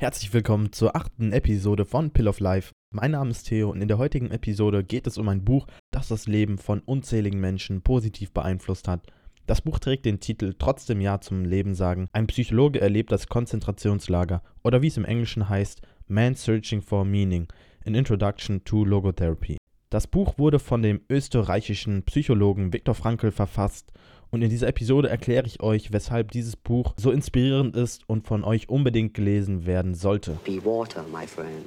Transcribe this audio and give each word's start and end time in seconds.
Herzlich 0.00 0.32
willkommen 0.32 0.72
zur 0.72 0.94
achten 0.94 1.32
Episode 1.32 1.84
von 1.84 2.12
Pill 2.12 2.28
of 2.28 2.38
Life. 2.38 2.72
Mein 2.92 3.10
Name 3.10 3.30
ist 3.30 3.48
Theo 3.48 3.70
und 3.72 3.82
in 3.82 3.88
der 3.88 3.98
heutigen 3.98 4.30
Episode 4.30 4.84
geht 4.84 5.08
es 5.08 5.18
um 5.18 5.28
ein 5.28 5.44
Buch, 5.44 5.66
das 5.90 6.06
das 6.06 6.28
Leben 6.28 6.56
von 6.56 6.78
unzähligen 6.78 7.40
Menschen 7.40 7.82
positiv 7.82 8.30
beeinflusst 8.30 8.86
hat. 8.86 9.08
Das 9.48 9.60
Buch 9.60 9.80
trägt 9.80 10.04
den 10.04 10.20
Titel 10.20 10.54
Trotzdem 10.56 11.00
Ja 11.00 11.20
zum 11.20 11.44
Leben 11.44 11.74
sagen. 11.74 12.06
Ein 12.12 12.28
Psychologe 12.28 12.80
erlebt 12.80 13.10
das 13.10 13.26
Konzentrationslager 13.26 14.40
oder 14.62 14.82
wie 14.82 14.86
es 14.86 14.96
im 14.96 15.04
Englischen 15.04 15.48
heißt, 15.48 15.82
Man 16.06 16.36
Searching 16.36 16.80
for 16.80 17.04
Meaning, 17.04 17.48
an 17.84 17.96
Introduction 17.96 18.62
to 18.62 18.84
Logotherapy. 18.84 19.56
Das 19.90 20.06
Buch 20.06 20.38
wurde 20.38 20.60
von 20.60 20.80
dem 20.80 21.00
österreichischen 21.10 22.04
Psychologen 22.04 22.72
Viktor 22.72 22.94
Frankl 22.94 23.32
verfasst 23.32 23.92
und 24.30 24.42
in 24.42 24.50
dieser 24.50 24.68
Episode 24.68 25.08
erkläre 25.08 25.46
ich 25.46 25.62
euch, 25.62 25.92
weshalb 25.92 26.30
dieses 26.32 26.56
Buch 26.56 26.94
so 26.96 27.10
inspirierend 27.10 27.76
ist 27.76 28.08
und 28.08 28.26
von 28.26 28.44
euch 28.44 28.68
unbedingt 28.68 29.14
gelesen 29.14 29.66
werden 29.66 29.94
sollte. 29.94 30.38
Be 30.44 30.64
water, 30.64 31.04
my 31.12 31.26
friend. 31.26 31.64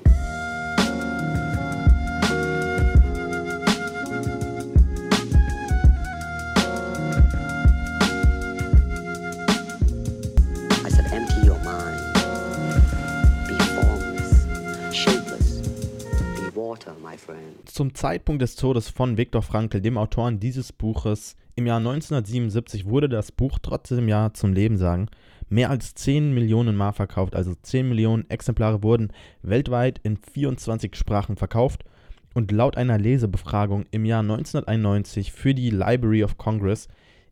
Zum 17.65 17.95
Zeitpunkt 17.95 18.41
des 18.41 18.55
Todes 18.55 18.89
von 18.89 19.17
Viktor 19.17 19.41
Frankl, 19.41 19.81
dem 19.81 19.97
Autoren 19.97 20.39
dieses 20.39 20.71
Buches, 20.71 21.35
im 21.55 21.67
Jahr 21.67 21.77
1977 21.77 22.85
wurde 22.85 23.09
das 23.09 23.31
Buch 23.31 23.59
trotzdem 23.61 24.07
ja 24.07 24.33
zum 24.33 24.53
Leben 24.53 24.77
sagen. 24.77 25.07
Mehr 25.49 25.69
als 25.69 25.95
10 25.95 26.33
Millionen 26.33 26.75
Mal 26.75 26.93
verkauft, 26.93 27.35
also 27.35 27.53
10 27.61 27.89
Millionen 27.89 28.29
Exemplare 28.29 28.83
wurden 28.83 29.11
weltweit 29.41 29.99
in 30.03 30.17
24 30.17 30.95
Sprachen 30.95 31.35
verkauft. 31.35 31.83
Und 32.33 32.51
laut 32.51 32.77
einer 32.77 32.97
Lesebefragung 32.97 33.85
im 33.91 34.05
Jahr 34.05 34.21
1991 34.21 35.33
für 35.33 35.53
die 35.53 35.69
Library 35.69 36.23
of 36.23 36.37
Congress, 36.37 36.87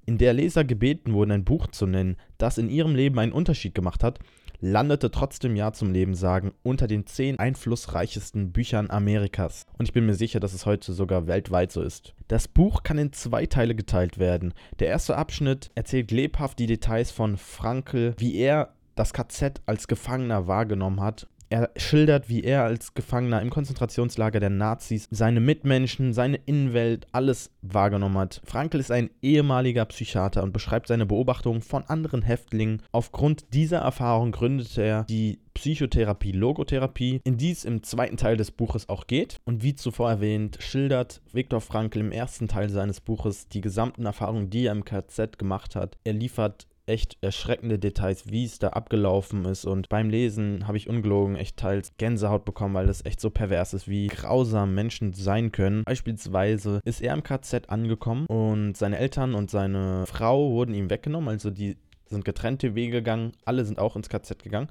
in 0.05 0.17
der 0.17 0.33
Leser 0.33 0.65
gebeten 0.65 1.13
wurden, 1.13 1.31
ein 1.31 1.45
Buch 1.45 1.67
zu 1.67 1.85
nennen, 1.85 2.17
das 2.37 2.57
in 2.57 2.69
ihrem 2.69 2.95
Leben 2.95 3.17
einen 3.19 3.31
Unterschied 3.31 3.75
gemacht 3.75 4.03
hat, 4.03 4.19
landete 4.61 5.11
trotzdem 5.11 5.55
Ja 5.55 5.71
zum 5.73 5.91
Leben 5.91 6.15
sagen 6.15 6.53
unter 6.63 6.87
den 6.87 7.05
zehn 7.05 7.39
einflussreichsten 7.39 8.51
Büchern 8.51 8.89
Amerikas. 8.89 9.65
Und 9.77 9.85
ich 9.85 9.93
bin 9.93 10.05
mir 10.05 10.15
sicher, 10.15 10.39
dass 10.39 10.53
es 10.53 10.65
heute 10.65 10.93
sogar 10.93 11.27
weltweit 11.27 11.71
so 11.71 11.81
ist. 11.81 12.13
Das 12.27 12.47
Buch 12.47 12.83
kann 12.83 12.97
in 12.97 13.13
zwei 13.13 13.45
Teile 13.45 13.75
geteilt 13.75 14.17
werden. 14.19 14.53
Der 14.79 14.87
erste 14.87 15.17
Abschnitt 15.17 15.71
erzählt 15.75 16.11
lebhaft 16.11 16.59
die 16.59 16.67
Details 16.67 17.11
von 17.11 17.37
Frankel, 17.37 18.15
wie 18.17 18.35
er 18.35 18.73
das 18.95 19.13
KZ 19.13 19.61
als 19.65 19.87
Gefangener 19.87 20.47
wahrgenommen 20.47 21.01
hat 21.01 21.27
er 21.49 21.71
schildert, 21.75 22.29
wie 22.29 22.43
er 22.43 22.63
als 22.63 22.93
Gefangener 22.93 23.41
im 23.41 23.49
Konzentrationslager 23.49 24.39
der 24.39 24.49
Nazis 24.49 25.07
seine 25.11 25.39
Mitmenschen, 25.39 26.13
seine 26.13 26.37
Innenwelt, 26.45 27.07
alles 27.11 27.51
wahrgenommen 27.61 28.17
hat. 28.17 28.41
Frankl 28.45 28.79
ist 28.79 28.91
ein 28.91 29.09
ehemaliger 29.21 29.85
Psychiater 29.85 30.43
und 30.43 30.53
beschreibt 30.53 30.87
seine 30.87 31.05
Beobachtungen 31.05 31.61
von 31.61 31.83
anderen 31.85 32.21
Häftlingen. 32.21 32.81
Aufgrund 32.91 33.53
dieser 33.53 33.79
Erfahrung 33.79 34.31
gründete 34.31 34.83
er 34.83 35.03
die 35.05 35.39
Psychotherapie, 35.59 36.31
Logotherapie, 36.31 37.19
in 37.25 37.37
die 37.37 37.51
es 37.51 37.65
im 37.65 37.83
zweiten 37.83 38.15
Teil 38.15 38.37
des 38.37 38.51
Buches 38.51 38.87
auch 38.87 39.07
geht. 39.07 39.41
Und 39.43 39.61
wie 39.61 39.75
zuvor 39.75 40.09
erwähnt, 40.09 40.57
schildert 40.61 41.21
Viktor 41.33 41.59
Frankl 41.59 41.99
im 41.99 42.13
ersten 42.13 42.47
Teil 42.47 42.69
seines 42.69 43.01
Buches 43.01 43.49
die 43.49 43.59
gesamten 43.59 44.05
Erfahrungen, 44.05 44.49
die 44.49 44.67
er 44.67 44.71
im 44.71 44.85
KZ 44.85 45.37
gemacht 45.37 45.75
hat. 45.75 45.97
Er 46.05 46.13
liefert 46.13 46.67
echt 46.89 47.17
erschreckende 47.21 47.79
Details, 47.79 48.29
wie 48.29 48.43
es 48.43 48.59
da 48.59 48.69
abgelaufen 48.69 49.45
ist. 49.45 49.65
Und 49.65 49.87
beim 49.89 50.09
Lesen 50.09 50.67
habe 50.67 50.77
ich 50.77 50.89
ungelogen 50.89 51.35
echt 51.35 51.57
teils 51.57 51.93
Gänsehaut 51.97 52.43
bekommen, 52.43 52.73
weil 52.73 52.87
das 52.87 53.05
echt 53.05 53.21
so 53.21 53.29
pervers 53.29 53.73
ist, 53.73 53.87
wie 53.87 54.07
grausam 54.07 54.73
Menschen 54.73 55.13
sein 55.13 55.51
können. 55.51 55.83
Beispielsweise 55.85 56.81
ist 56.83 57.01
er 57.01 57.13
im 57.13 57.23
KZ 57.23 57.69
angekommen 57.69 58.25
und 58.25 58.75
seine 58.75 58.97
Eltern 58.97 59.35
und 59.35 59.51
seine 59.51 60.05
Frau 60.07 60.51
wurden 60.51 60.73
ihm 60.73 60.89
weggenommen. 60.89 61.29
Also 61.29 61.51
die 61.51 61.77
sind 62.07 62.25
getrennte 62.25 62.75
Wege 62.75 62.97
gegangen. 62.97 63.33
Alle 63.45 63.63
sind 63.65 63.79
auch 63.79 63.95
ins 63.95 64.09
KZ 64.09 64.43
gegangen. 64.43 64.69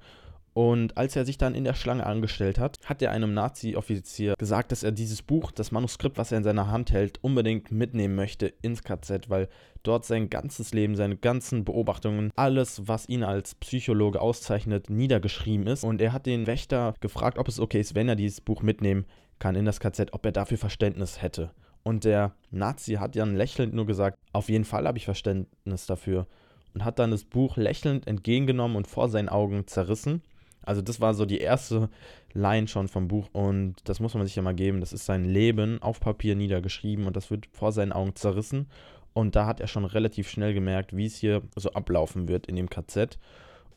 Und 0.58 0.96
als 0.96 1.14
er 1.14 1.24
sich 1.24 1.38
dann 1.38 1.54
in 1.54 1.62
der 1.62 1.74
Schlange 1.74 2.04
angestellt 2.04 2.58
hat, 2.58 2.78
hat 2.84 3.00
er 3.00 3.12
einem 3.12 3.32
Nazi-Offizier 3.32 4.34
gesagt, 4.36 4.72
dass 4.72 4.82
er 4.82 4.90
dieses 4.90 5.22
Buch, 5.22 5.52
das 5.52 5.70
Manuskript, 5.70 6.18
was 6.18 6.32
er 6.32 6.38
in 6.38 6.42
seiner 6.42 6.68
Hand 6.68 6.90
hält, 6.90 7.22
unbedingt 7.22 7.70
mitnehmen 7.70 8.16
möchte 8.16 8.48
ins 8.60 8.82
KZ, 8.82 9.30
weil 9.30 9.48
dort 9.84 10.04
sein 10.04 10.30
ganzes 10.30 10.74
Leben, 10.74 10.96
seine 10.96 11.16
ganzen 11.16 11.64
Beobachtungen, 11.64 12.32
alles, 12.34 12.88
was 12.88 13.08
ihn 13.08 13.22
als 13.22 13.54
Psychologe 13.54 14.20
auszeichnet, 14.20 14.90
niedergeschrieben 14.90 15.68
ist. 15.68 15.84
Und 15.84 16.00
er 16.00 16.12
hat 16.12 16.26
den 16.26 16.48
Wächter 16.48 16.94
gefragt, 16.98 17.38
ob 17.38 17.46
es 17.46 17.60
okay 17.60 17.78
ist, 17.78 17.94
wenn 17.94 18.08
er 18.08 18.16
dieses 18.16 18.40
Buch 18.40 18.60
mitnehmen 18.60 19.06
kann 19.38 19.54
in 19.54 19.64
das 19.64 19.78
KZ, 19.78 20.12
ob 20.12 20.26
er 20.26 20.32
dafür 20.32 20.58
Verständnis 20.58 21.22
hätte. 21.22 21.52
Und 21.84 22.02
der 22.02 22.34
Nazi 22.50 22.94
hat 22.94 23.14
dann 23.14 23.36
lächelnd 23.36 23.74
nur 23.74 23.86
gesagt, 23.86 24.18
auf 24.32 24.48
jeden 24.48 24.64
Fall 24.64 24.88
habe 24.88 24.98
ich 24.98 25.04
Verständnis 25.04 25.86
dafür. 25.86 26.26
Und 26.74 26.84
hat 26.84 26.98
dann 26.98 27.12
das 27.12 27.22
Buch 27.24 27.56
lächelnd 27.56 28.08
entgegengenommen 28.08 28.76
und 28.76 28.88
vor 28.88 29.08
seinen 29.08 29.28
Augen 29.28 29.68
zerrissen. 29.68 30.20
Also 30.68 30.82
das 30.82 31.00
war 31.00 31.14
so 31.14 31.24
die 31.24 31.38
erste 31.38 31.88
Line 32.34 32.68
schon 32.68 32.88
vom 32.88 33.08
Buch 33.08 33.30
und 33.32 33.76
das 33.84 34.00
muss 34.00 34.12
man 34.12 34.26
sich 34.26 34.36
ja 34.36 34.42
mal 34.42 34.54
geben. 34.54 34.80
Das 34.80 34.92
ist 34.92 35.06
sein 35.06 35.24
Leben 35.24 35.80
auf 35.80 35.98
Papier 35.98 36.36
niedergeschrieben 36.36 37.06
und 37.06 37.16
das 37.16 37.30
wird 37.30 37.46
vor 37.52 37.72
seinen 37.72 37.90
Augen 37.90 38.14
zerrissen. 38.14 38.68
Und 39.14 39.34
da 39.34 39.46
hat 39.46 39.60
er 39.60 39.66
schon 39.66 39.86
relativ 39.86 40.28
schnell 40.28 40.52
gemerkt, 40.52 40.94
wie 40.94 41.06
es 41.06 41.16
hier 41.16 41.40
so 41.56 41.72
ablaufen 41.72 42.28
wird 42.28 42.46
in 42.48 42.54
dem 42.54 42.68
KZ. 42.68 43.18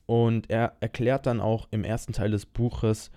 Und 0.05 0.49
er 0.49 0.73
erklärt 0.81 1.27
dann 1.27 1.39
auch 1.39 1.69
im 1.71 1.85
ersten 1.85 2.11
Teil 2.11 2.31
des 2.31 2.45
Buches, 2.45 3.09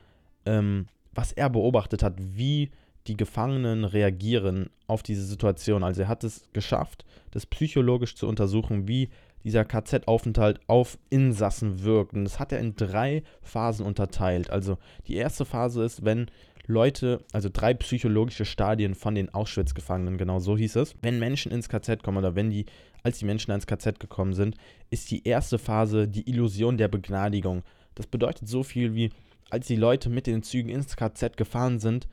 ähm, 0.46 0.86
was 1.12 1.32
er 1.32 1.50
beobachtet 1.50 2.04
hat, 2.04 2.14
wie 2.16 2.70
die 3.06 3.16
Gefangenen 3.16 3.84
reagieren 3.84 4.70
auf 4.86 5.02
diese 5.02 5.24
Situation. 5.24 5.84
Also 5.84 6.02
er 6.02 6.08
hat 6.08 6.24
es 6.24 6.44
geschafft, 6.52 7.04
das 7.30 7.46
psychologisch 7.46 8.16
zu 8.16 8.26
untersuchen, 8.26 8.88
wie 8.88 9.10
dieser 9.44 9.64
KZ-Aufenthalt 9.64 10.60
auf 10.68 10.98
Insassen 11.10 11.82
wirkt. 11.82 12.14
Und 12.14 12.24
das 12.24 12.38
hat 12.38 12.52
er 12.52 12.60
in 12.60 12.76
drei 12.76 13.22
Phasen 13.42 13.84
unterteilt. 13.84 14.50
Also 14.50 14.78
die 15.06 15.16
erste 15.16 15.44
Phase 15.44 15.84
ist, 15.84 16.04
wenn 16.04 16.30
Leute, 16.66 17.20
also 17.32 17.50
drei 17.52 17.74
psychologische 17.74 18.46
Stadien 18.46 18.94
von 18.94 19.14
den 19.14 19.32
Auschwitz-Gefangenen, 19.32 20.16
genau 20.16 20.38
so 20.38 20.56
hieß 20.56 20.76
es. 20.76 20.96
Wenn 21.02 21.18
Menschen 21.18 21.52
ins 21.52 21.68
KZ 21.68 22.02
kommen 22.02 22.18
oder 22.18 22.34
wenn 22.34 22.48
die, 22.48 22.64
als 23.02 23.18
die 23.18 23.26
Menschen 23.26 23.50
ins 23.50 23.66
KZ 23.66 24.00
gekommen 24.00 24.32
sind, 24.32 24.56
ist 24.88 25.10
die 25.10 25.26
erste 25.28 25.58
Phase 25.58 26.08
die 26.08 26.28
Illusion 26.28 26.78
der 26.78 26.88
Begnadigung. 26.88 27.64
Das 27.94 28.06
bedeutet 28.06 28.48
so 28.48 28.62
viel 28.62 28.94
wie, 28.94 29.10
als 29.50 29.66
die 29.66 29.76
Leute 29.76 30.08
mit 30.08 30.26
den 30.26 30.42
Zügen 30.42 30.70
ins 30.70 30.96
KZ 30.96 31.36
gefahren 31.36 31.80
sind, 31.80 32.08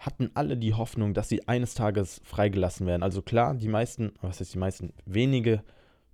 hatten 0.00 0.30
alle 0.34 0.56
die 0.56 0.74
Hoffnung, 0.74 1.14
dass 1.14 1.28
sie 1.28 1.46
eines 1.46 1.74
Tages 1.74 2.20
freigelassen 2.24 2.86
werden. 2.86 3.02
Also 3.02 3.22
klar, 3.22 3.54
die 3.54 3.68
meisten, 3.68 4.12
was 4.20 4.40
heißt 4.40 4.54
die 4.54 4.58
meisten, 4.58 4.92
wenige 5.06 5.62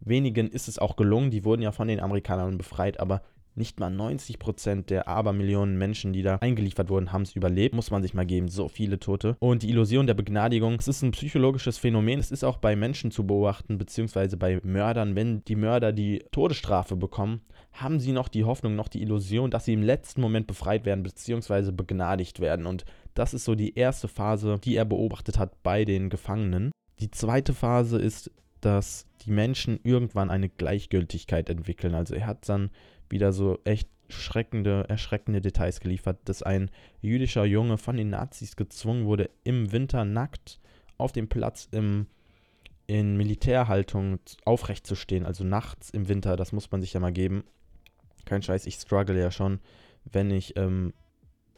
Wenigen 0.01 0.49
ist 0.51 0.69
es 0.69 0.79
auch 0.79 0.97
gelungen, 0.97 1.31
die 1.31 1.45
wurden 1.45 1.63
ja 1.63 1.73
von 1.73 1.89
den 1.89 2.01
Amerikanern 2.01 2.59
befreit, 2.59 3.01
aber 3.01 3.23
nicht 3.55 3.81
mal 3.81 3.89
90 3.89 4.39
Prozent 4.39 4.91
der 4.91 5.09
Abermillionen 5.09 5.79
Menschen, 5.79 6.13
die 6.13 6.21
da 6.21 6.37
eingeliefert 6.37 6.91
wurden, 6.91 7.11
haben 7.11 7.23
es 7.23 7.35
überlebt. 7.35 7.75
Muss 7.75 7.91
man 7.91 8.03
sich 8.03 8.13
mal 8.13 8.27
geben. 8.27 8.49
So 8.49 8.69
viele 8.69 8.99
Tote. 8.99 9.35
Und 9.39 9.63
die 9.63 9.71
Illusion 9.71 10.07
der 10.07 10.13
Begnadigung, 10.13 10.75
es 10.79 10.89
ist 10.89 11.01
ein 11.01 11.13
psychologisches 11.13 11.79
Phänomen. 11.79 12.19
Es 12.19 12.31
ist 12.31 12.45
auch 12.45 12.59
bei 12.59 12.77
Menschen 12.77 13.11
zu 13.11 13.27
beobachten, 13.27 13.79
beziehungsweise 13.79 14.37
bei 14.37 14.61
Mördern. 14.63 15.17
Wenn 15.17 15.43
die 15.47 15.57
Mörder 15.57 15.95
die 15.95 16.23
Todesstrafe 16.33 16.97
bekommen, 16.97 17.41
haben 17.76 18.00
sie 18.00 18.12
noch 18.12 18.28
die 18.28 18.44
Hoffnung, 18.44 18.75
noch 18.75 18.88
die 18.88 19.03
Illusion, 19.03 19.50
dass 19.50 19.64
sie 19.64 19.75
im 19.75 19.82
letzten 19.82 20.20
Moment 20.20 20.47
befreit 20.47 20.84
werden, 20.84 21.03
beziehungsweise 21.03 21.72
begnadigt 21.72 22.41
werden. 22.41 22.66
Und 22.66 22.84
das 23.14 23.34
ist 23.34 23.44
so 23.44 23.54
die 23.54 23.76
erste 23.76 24.09
Phase, 24.09 24.59
die 24.62 24.76
er 24.76 24.84
beobachtet 24.84 25.38
hat 25.38 25.62
bei 25.62 25.84
den 25.84 26.10
Gefangenen. 26.10 26.70
Die 27.00 27.10
zweite 27.10 27.53
Phase 27.53 27.98
ist 27.98 28.31
dass 28.60 29.06
die 29.25 29.31
Menschen 29.31 29.78
irgendwann 29.84 30.31
eine 30.31 30.48
Gleichgültigkeit 30.48 31.48
entwickeln. 31.48 31.94
Also 31.94 32.14
er 32.14 32.26
hat 32.26 32.48
dann 32.48 32.70
wieder 33.09 33.32
so 33.32 33.59
echt 33.64 33.88
schreckende, 34.08 34.87
erschreckende 34.88 35.41
Details 35.41 35.81
geliefert, 35.81 36.19
dass 36.25 36.43
ein 36.43 36.70
jüdischer 37.00 37.44
Junge 37.44 37.79
von 37.79 37.96
den 37.96 38.11
Nazis 38.11 38.56
gezwungen 38.56 39.05
wurde, 39.06 39.31
im 39.44 39.72
Winter 39.72 40.05
nackt 40.05 40.61
auf 40.99 41.12
dem 41.12 41.29
Platz 41.29 41.69
im, 41.70 42.06
in 42.87 43.17
Militärhaltung 43.17 44.19
aufrecht 44.44 44.87
zu 44.87 44.94
stehen, 44.94 45.26
also 45.26 45.44
nachts 45.44 45.90
im 45.90 46.08
Winter, 46.08 46.37
das 46.37 46.52
muss 46.52 46.70
man 46.70 46.81
sich 46.81 46.93
ja 46.93 47.00
mal 47.00 47.12
geben. 47.12 47.44
Kein 48.26 48.43
Scheiß, 48.43 48.67
ich 48.67 48.75
struggle 48.75 49.19
ja 49.19 49.31
schon, 49.31 49.61
wenn 50.05 50.31
ich 50.31 50.56
ähm, 50.56 50.93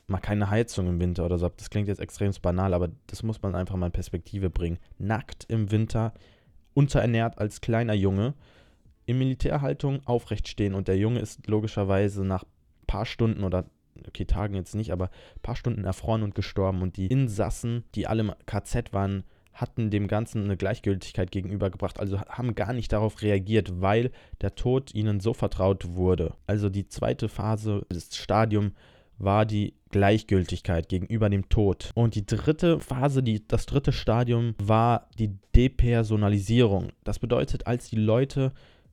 mal 0.06 0.18
keine 0.18 0.50
Heizung 0.50 0.88
im 0.88 1.00
Winter 1.00 1.24
oder 1.26 1.38
so 1.38 1.46
habe. 1.46 1.54
Das 1.58 1.70
klingt 1.70 1.88
jetzt 1.88 2.00
extrem 2.00 2.32
banal, 2.40 2.74
aber 2.74 2.90
das 3.08 3.22
muss 3.22 3.42
man 3.42 3.54
einfach 3.54 3.76
mal 3.76 3.86
in 3.86 3.92
Perspektive 3.92 4.50
bringen. 4.50 4.78
Nackt 4.98 5.44
im 5.48 5.70
Winter 5.70 6.14
unterernährt 6.74 7.38
als 7.38 7.60
kleiner 7.60 7.94
Junge, 7.94 8.34
in 9.06 9.18
Militärhaltung 9.18 10.06
aufrecht 10.06 10.48
stehen 10.48 10.74
und 10.74 10.86
der 10.86 10.96
Junge 10.96 11.20
ist 11.20 11.46
logischerweise 11.46 12.24
nach 12.24 12.44
ein 12.44 12.86
paar 12.86 13.06
Stunden 13.06 13.42
oder 13.42 13.64
okay, 14.06 14.26
Tagen 14.26 14.54
jetzt 14.54 14.74
nicht, 14.74 14.92
aber 14.92 15.06
ein 15.06 15.42
paar 15.42 15.56
Stunden 15.56 15.84
erfroren 15.84 16.22
und 16.22 16.34
gestorben 16.34 16.82
und 16.82 16.96
die 16.96 17.06
Insassen, 17.06 17.84
die 17.94 18.06
alle 18.06 18.20
im 18.20 18.32
KZ 18.46 18.92
waren, 18.92 19.24
hatten 19.60 19.90
dem 19.90 20.06
Ganzen 20.06 20.44
eine 20.44 20.56
Gleichgültigkeit 20.56 21.30
gegenübergebracht, 21.30 21.98
also 21.98 22.20
haben 22.20 22.54
gar 22.54 22.72
nicht 22.72 22.92
darauf 22.92 23.22
reagiert, 23.22 23.80
weil 23.80 24.12
der 24.40 24.54
Tod 24.54 24.94
ihnen 24.94 25.20
so 25.20 25.34
vertraut 25.34 25.96
wurde. 25.96 26.34
Also 26.46 26.68
die 26.68 26.86
zweite 26.86 27.28
Phase, 27.28 27.84
das 27.88 28.14
Stadium, 28.14 28.72
war 29.18 29.44
die 29.46 29.74
Gleichgültigkeit 29.90 30.88
gegenüber 30.88 31.28
dem 31.28 31.48
Tod. 31.48 31.90
Und 31.94 32.14
die 32.14 32.24
dritte 32.24 32.78
Phase, 32.78 33.20
die, 33.22 33.46
das 33.48 33.66
dritte 33.66 33.92
Stadium 33.92 34.54
war 34.62 35.08
die 35.18 35.36
Depersonalisierung. 35.56 36.90
Das 37.02 37.18
bedeutet, 37.18 37.66
als 37.66 37.90
die 37.90 37.96
Leute 37.96 38.52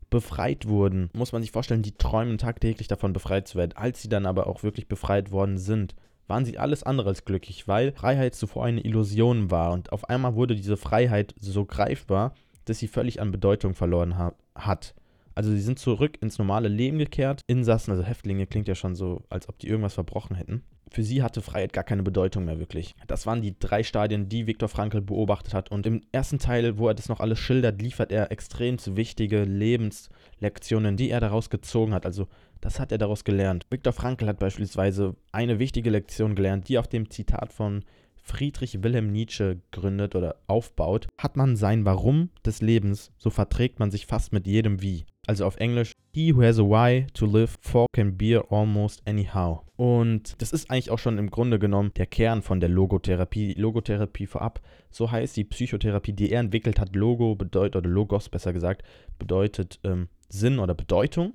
befreit 0.10 0.68
wurden, 0.68 1.12
muss 1.14 1.32
man 1.32 1.44
sich 1.44 1.52
vorstellen, 1.52 1.84
die 1.84 1.92
träumen 1.92 2.40
tagtäglich 2.40 2.88
davon 2.88 3.14
befreit 3.14 3.48
zu 3.48 3.58
werden. 3.58 3.74
Als 3.76 4.02
sie 4.02 4.10
dann 4.10 4.26
aber 4.26 4.48
auch 4.48 4.64
wirklich 4.64 4.88
befreit 4.88 5.32
worden 5.32 5.60
sind, 5.60 5.94
waren 6.28 6.46
sie 6.46 6.58
alles 6.58 6.84
andere 6.84 7.10
als 7.10 7.26
glücklich, 7.26 7.68
weil 7.68 7.92
Freiheit 7.92 8.36
zuvor 8.36 8.66
eine 8.66 8.82
Illusion 8.82 9.52
war 9.52 9.72
und 9.72 9.92
auf 9.92 10.10
einmal 10.10 10.36
wurde 10.36 10.56
diese 10.56 10.78
Freiheit 10.78 11.36
so 11.40 11.66
greifbar, 11.66 12.34
dass 12.66 12.80
sie 12.80 12.88
völlig 12.88 13.22
an 13.22 13.32
Bedeutung 13.32 13.74
verloren 13.74 14.18
ha 14.18 14.34
hat. 14.56 14.96
Also 15.36 15.52
sie 15.52 15.62
sind 15.62 15.80
zurück 15.80 16.18
ins 16.22 16.38
normale 16.38 16.70
Leben 16.70 16.98
gekehrt. 16.98 17.42
Insassen, 17.46 17.92
also 17.92 18.04
Häftlinge, 18.04 18.48
klingt 18.48 18.70
ja 18.70 18.76
schon 18.76 18.96
so, 18.96 19.24
als 19.30 19.50
ob 19.50 19.60
die 19.60 19.68
irgendwas 19.68 19.94
verbrochen 19.94 20.38
hätten. 20.38 20.64
Für 20.90 21.04
sie 21.04 21.22
hatte 21.22 21.42
Freiheit 21.42 21.74
gar 21.74 21.84
keine 21.84 22.04
Bedeutung 22.04 22.46
mehr 22.46 22.58
wirklich. 22.58 22.96
Das 23.08 23.26
waren 23.26 23.42
die 23.42 23.60
drei 23.60 23.84
Stadien, 23.84 24.30
die 24.30 24.48
Viktor 24.48 24.70
Frankl 24.70 25.02
beobachtet 25.02 25.54
hat. 25.54 25.72
Und 25.72 25.86
im 25.86 26.02
ersten 26.14 26.40
Teil, 26.40 26.78
wo 26.78 26.88
er 26.88 26.94
das 26.94 27.10
noch 27.10 27.20
alles 27.20 27.40
schildert, 27.40 27.82
liefert 27.82 28.14
er 28.14 28.32
extrem 28.32 28.78
wichtige 28.96 29.44
Lebenslektionen, 29.44 30.96
die 30.96 31.10
er 31.10 31.20
daraus 31.20 31.50
gezogen 31.50 31.94
hat. 31.94 32.06
Also 32.06 32.28
das 32.62 32.80
hat 32.80 32.92
er 32.92 32.98
daraus 32.98 33.24
gelernt. 33.24 33.66
Viktor 33.70 33.94
Frankl 33.94 34.28
hat 34.28 34.40
beispielsweise 34.40 35.16
eine 35.32 35.60
wichtige 35.60 35.90
Lektion 35.90 36.36
gelernt, 36.36 36.68
die 36.70 36.78
auf 36.78 36.88
dem 36.88 37.10
Zitat 37.10 37.54
von 37.54 37.84
Friedrich 38.26 38.82
Wilhelm 38.82 39.12
Nietzsche 39.12 39.62
gründet 39.72 40.16
oder 40.16 40.38
aufbaut. 40.48 41.08
Hat 41.20 41.38
man 41.38 41.56
sein 41.56 41.86
Warum 41.86 42.32
des 42.44 42.62
Lebens, 42.62 43.12
so 43.18 43.30
verträgt 43.30 43.80
man 43.80 43.92
sich 43.92 44.08
fast 44.08 44.34
mit 44.34 44.48
jedem 44.48 44.82
Wie. 44.82 45.06
Also 45.28 45.46
auf 45.46 45.58
Englisch, 45.58 45.92
he 46.12 46.34
who 46.34 46.42
has 46.42 46.60
a 46.60 46.64
why 46.64 47.06
to 47.14 47.26
live 47.26 47.56
for 47.62 47.86
can 47.94 48.18
bear 48.18 48.52
almost 48.52 49.08
anyhow. 49.08 49.64
Und 49.76 50.42
das 50.42 50.54
ist 50.54 50.72
eigentlich 50.72 50.92
auch 50.92 51.00
schon 51.00 51.18
im 51.18 51.30
Grunde 51.30 51.60
genommen 51.60 51.92
der 51.96 52.08
Kern 52.08 52.42
von 52.42 52.60
der 52.60 52.70
Logotherapie. 52.70 53.54
Logotherapie 53.54 54.26
vorab, 54.26 54.62
so 54.90 55.12
heißt 55.12 55.38
die 55.38 55.44
Psychotherapie, 55.44 56.14
die 56.14 56.32
er 56.32 56.40
entwickelt 56.40 56.80
hat. 56.80 56.96
Logo 56.96 57.36
bedeutet, 57.36 57.76
oder 57.76 57.90
Logos 57.90 58.30
besser 58.30 58.54
gesagt, 58.54 58.84
bedeutet 59.20 59.80
ähm, 59.84 60.10
Sinn 60.30 60.60
oder 60.60 60.74
Bedeutung 60.74 61.34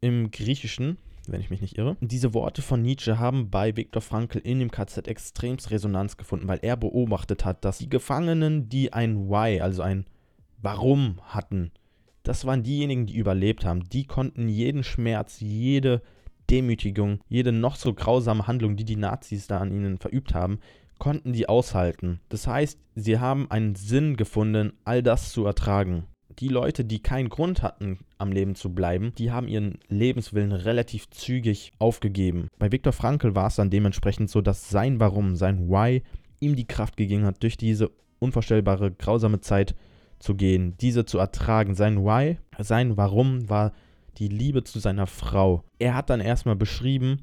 im 0.00 0.30
Griechischen, 0.30 0.98
wenn 1.26 1.40
ich 1.40 1.50
mich 1.50 1.60
nicht 1.60 1.78
irre. 1.78 1.96
diese 2.00 2.34
Worte 2.34 2.62
von 2.62 2.82
Nietzsche 2.82 3.18
haben 3.18 3.50
bei 3.50 3.76
Viktor 3.76 4.02
Frankl 4.02 4.38
in 4.38 4.58
dem 4.58 4.70
KZ 4.70 5.06
extremst 5.06 5.70
Resonanz 5.70 6.16
gefunden, 6.16 6.48
weil 6.48 6.60
er 6.62 6.76
beobachtet 6.76 7.44
hat, 7.44 7.64
dass 7.64 7.78
die 7.78 7.88
Gefangenen, 7.88 8.68
die 8.68 8.92
ein 8.92 9.28
Why, 9.28 9.60
also 9.60 9.82
ein 9.82 10.06
Warum 10.62 11.20
hatten, 11.22 11.70
das 12.22 12.44
waren 12.44 12.62
diejenigen, 12.62 13.06
die 13.06 13.16
überlebt 13.16 13.64
haben. 13.64 13.88
Die 13.88 14.04
konnten 14.04 14.48
jeden 14.48 14.84
Schmerz, 14.84 15.40
jede 15.40 16.02
Demütigung, 16.50 17.20
jede 17.28 17.52
noch 17.52 17.76
so 17.76 17.94
grausame 17.94 18.46
Handlung, 18.46 18.76
die 18.76 18.84
die 18.84 18.96
Nazis 18.96 19.46
da 19.46 19.58
an 19.58 19.70
ihnen 19.70 19.98
verübt 19.98 20.34
haben, 20.34 20.58
konnten 20.98 21.32
die 21.32 21.48
aushalten. 21.48 22.20
Das 22.28 22.46
heißt, 22.46 22.78
sie 22.94 23.18
haben 23.18 23.50
einen 23.50 23.74
Sinn 23.74 24.16
gefunden, 24.16 24.74
all 24.84 25.02
das 25.02 25.32
zu 25.32 25.46
ertragen 25.46 26.04
die 26.38 26.48
Leute, 26.48 26.84
die 26.84 27.02
keinen 27.02 27.28
Grund 27.28 27.62
hatten, 27.62 27.98
am 28.18 28.32
Leben 28.32 28.54
zu 28.54 28.72
bleiben, 28.72 29.12
die 29.18 29.30
haben 29.30 29.48
ihren 29.48 29.78
Lebenswillen 29.88 30.52
relativ 30.52 31.10
zügig 31.10 31.72
aufgegeben. 31.78 32.48
Bei 32.58 32.70
Viktor 32.72 32.92
Frankl 32.92 33.34
war 33.34 33.48
es 33.48 33.56
dann 33.56 33.70
dementsprechend 33.70 34.30
so, 34.30 34.40
dass 34.40 34.70
sein 34.70 35.00
Warum, 35.00 35.36
sein 35.36 35.68
Why 35.68 36.02
ihm 36.40 36.56
die 36.56 36.66
Kraft 36.66 36.96
gegeben 36.96 37.24
hat, 37.24 37.42
durch 37.42 37.56
diese 37.56 37.90
unvorstellbare, 38.18 38.90
grausame 38.92 39.40
Zeit 39.40 39.74
zu 40.18 40.34
gehen, 40.34 40.74
diese 40.80 41.04
zu 41.04 41.18
ertragen. 41.18 41.74
Sein 41.74 42.04
Why, 42.04 42.38
sein 42.58 42.96
Warum 42.96 43.48
war 43.48 43.72
die 44.18 44.28
Liebe 44.28 44.64
zu 44.64 44.78
seiner 44.78 45.06
Frau. 45.06 45.64
Er 45.78 45.94
hat 45.94 46.10
dann 46.10 46.20
erstmal 46.20 46.56
beschrieben, 46.56 47.22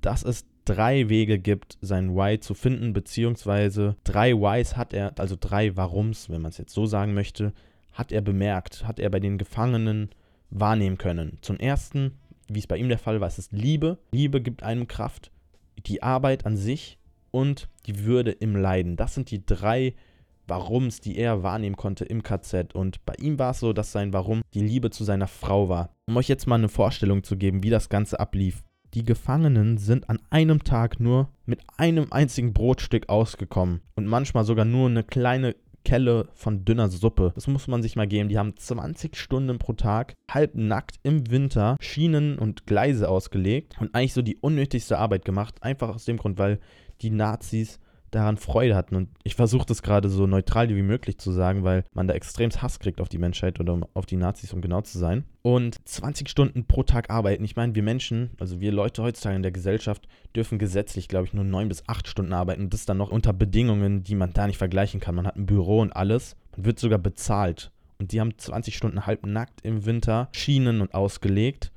dass 0.00 0.24
es 0.24 0.44
drei 0.64 1.08
Wege 1.08 1.38
gibt, 1.38 1.78
sein 1.80 2.14
Why 2.14 2.38
zu 2.40 2.54
finden, 2.54 2.92
beziehungsweise 2.92 3.96
drei 4.04 4.34
Whys 4.34 4.76
hat 4.76 4.92
er, 4.92 5.18
also 5.18 5.36
drei 5.38 5.76
Warums, 5.76 6.30
wenn 6.30 6.42
man 6.42 6.50
es 6.50 6.58
jetzt 6.58 6.74
so 6.74 6.86
sagen 6.86 7.14
möchte, 7.14 7.52
hat 7.92 8.12
er 8.12 8.20
bemerkt, 8.20 8.86
hat 8.86 8.98
er 8.98 9.10
bei 9.10 9.20
den 9.20 9.38
Gefangenen 9.38 10.10
wahrnehmen 10.50 10.98
können. 10.98 11.38
Zum 11.40 11.56
ersten, 11.56 12.18
wie 12.48 12.58
es 12.58 12.66
bei 12.66 12.76
ihm 12.76 12.88
der 12.88 12.98
Fall 12.98 13.20
war, 13.20 13.28
ist 13.28 13.38
es 13.38 13.52
Liebe. 13.52 13.98
Liebe 14.12 14.40
gibt 14.40 14.62
einem 14.62 14.88
Kraft, 14.88 15.30
die 15.86 16.02
Arbeit 16.02 16.46
an 16.46 16.56
sich 16.56 16.98
und 17.30 17.68
die 17.86 18.04
Würde 18.04 18.30
im 18.30 18.56
Leiden. 18.56 18.96
Das 18.96 19.14
sind 19.14 19.30
die 19.30 19.44
drei 19.44 19.94
Warums, 20.46 21.00
die 21.00 21.16
er 21.16 21.42
wahrnehmen 21.42 21.76
konnte 21.76 22.04
im 22.04 22.22
KZ. 22.22 22.74
Und 22.74 23.04
bei 23.04 23.14
ihm 23.18 23.38
war 23.38 23.52
es 23.52 23.60
so, 23.60 23.72
dass 23.72 23.92
sein 23.92 24.12
Warum 24.12 24.42
die 24.54 24.60
Liebe 24.60 24.90
zu 24.90 25.04
seiner 25.04 25.28
Frau 25.28 25.68
war. 25.68 25.90
Um 26.06 26.16
euch 26.16 26.28
jetzt 26.28 26.46
mal 26.46 26.56
eine 26.56 26.68
Vorstellung 26.68 27.22
zu 27.22 27.36
geben, 27.36 27.62
wie 27.62 27.70
das 27.70 27.88
Ganze 27.88 28.20
ablief. 28.20 28.62
Die 28.94 29.04
Gefangenen 29.04 29.78
sind 29.78 30.10
an 30.10 30.18
einem 30.28 30.64
Tag 30.64 31.00
nur 31.00 31.30
mit 31.46 31.60
einem 31.78 32.12
einzigen 32.12 32.52
Brotstück 32.52 33.08
ausgekommen 33.08 33.80
und 33.94 34.06
manchmal 34.06 34.44
sogar 34.44 34.66
nur 34.66 34.90
eine 34.90 35.02
kleine 35.02 35.56
Kelle 35.84 36.28
von 36.34 36.64
dünner 36.64 36.88
Suppe. 36.88 37.32
Das 37.34 37.46
muss 37.46 37.68
man 37.68 37.82
sich 37.82 37.96
mal 37.96 38.06
geben. 38.06 38.28
Die 38.28 38.38
haben 38.38 38.56
20 38.56 39.16
Stunden 39.16 39.58
pro 39.58 39.72
Tag, 39.72 40.14
halb 40.30 40.54
nackt 40.54 40.96
im 41.02 41.30
Winter, 41.30 41.76
Schienen 41.80 42.38
und 42.38 42.66
Gleise 42.66 43.08
ausgelegt 43.08 43.76
und 43.80 43.94
eigentlich 43.94 44.14
so 44.14 44.22
die 44.22 44.36
unnötigste 44.36 44.98
Arbeit 44.98 45.24
gemacht. 45.24 45.62
Einfach 45.62 45.94
aus 45.94 46.04
dem 46.04 46.16
Grund, 46.16 46.38
weil 46.38 46.58
die 47.00 47.10
Nazis 47.10 47.80
daran 48.12 48.36
Freude 48.36 48.76
hatten. 48.76 48.94
Und 48.94 49.08
ich 49.24 49.34
versuche 49.34 49.66
das 49.66 49.82
gerade 49.82 50.08
so 50.08 50.26
neutral 50.26 50.68
wie 50.68 50.82
möglich 50.82 51.18
zu 51.18 51.32
sagen, 51.32 51.64
weil 51.64 51.84
man 51.92 52.06
da 52.06 52.14
extrem 52.14 52.50
Hass 52.50 52.78
kriegt 52.78 53.00
auf 53.00 53.08
die 53.08 53.18
Menschheit 53.18 53.58
oder 53.58 53.80
auf 53.94 54.06
die 54.06 54.16
Nazis, 54.16 54.52
um 54.52 54.60
genau 54.60 54.82
zu 54.82 54.98
sein. 54.98 55.24
Und 55.42 55.76
20 55.88 56.28
Stunden 56.28 56.66
pro 56.66 56.84
Tag 56.84 57.10
arbeiten. 57.10 57.42
Ich 57.44 57.56
meine, 57.56 57.74
wir 57.74 57.82
Menschen, 57.82 58.30
also 58.38 58.60
wir 58.60 58.70
Leute 58.70 59.02
heutzutage 59.02 59.36
in 59.36 59.42
der 59.42 59.50
Gesellschaft, 59.50 60.06
dürfen 60.36 60.58
gesetzlich, 60.58 61.08
glaube 61.08 61.26
ich, 61.26 61.34
nur 61.34 61.44
9 61.44 61.68
bis 61.68 61.88
8 61.88 62.06
Stunden 62.06 62.32
arbeiten. 62.32 62.62
Und 62.62 62.74
das 62.74 62.86
dann 62.86 62.98
noch 62.98 63.10
unter 63.10 63.32
Bedingungen, 63.32 64.04
die 64.04 64.14
man 64.14 64.32
da 64.32 64.46
nicht 64.46 64.58
vergleichen 64.58 65.00
kann. 65.00 65.14
Man 65.14 65.26
hat 65.26 65.36
ein 65.36 65.46
Büro 65.46 65.80
und 65.80 65.96
alles. 65.96 66.36
Man 66.56 66.66
wird 66.66 66.78
sogar 66.78 66.98
bezahlt. 66.98 67.72
Und 67.98 68.12
die 68.12 68.20
haben 68.20 68.36
20 68.36 68.76
Stunden 68.76 69.06
halb 69.06 69.26
nackt 69.26 69.60
im 69.62 69.86
Winter 69.86 70.28
Schienen 70.32 70.80
und 70.80 70.94
ausgelegt. 70.94 71.72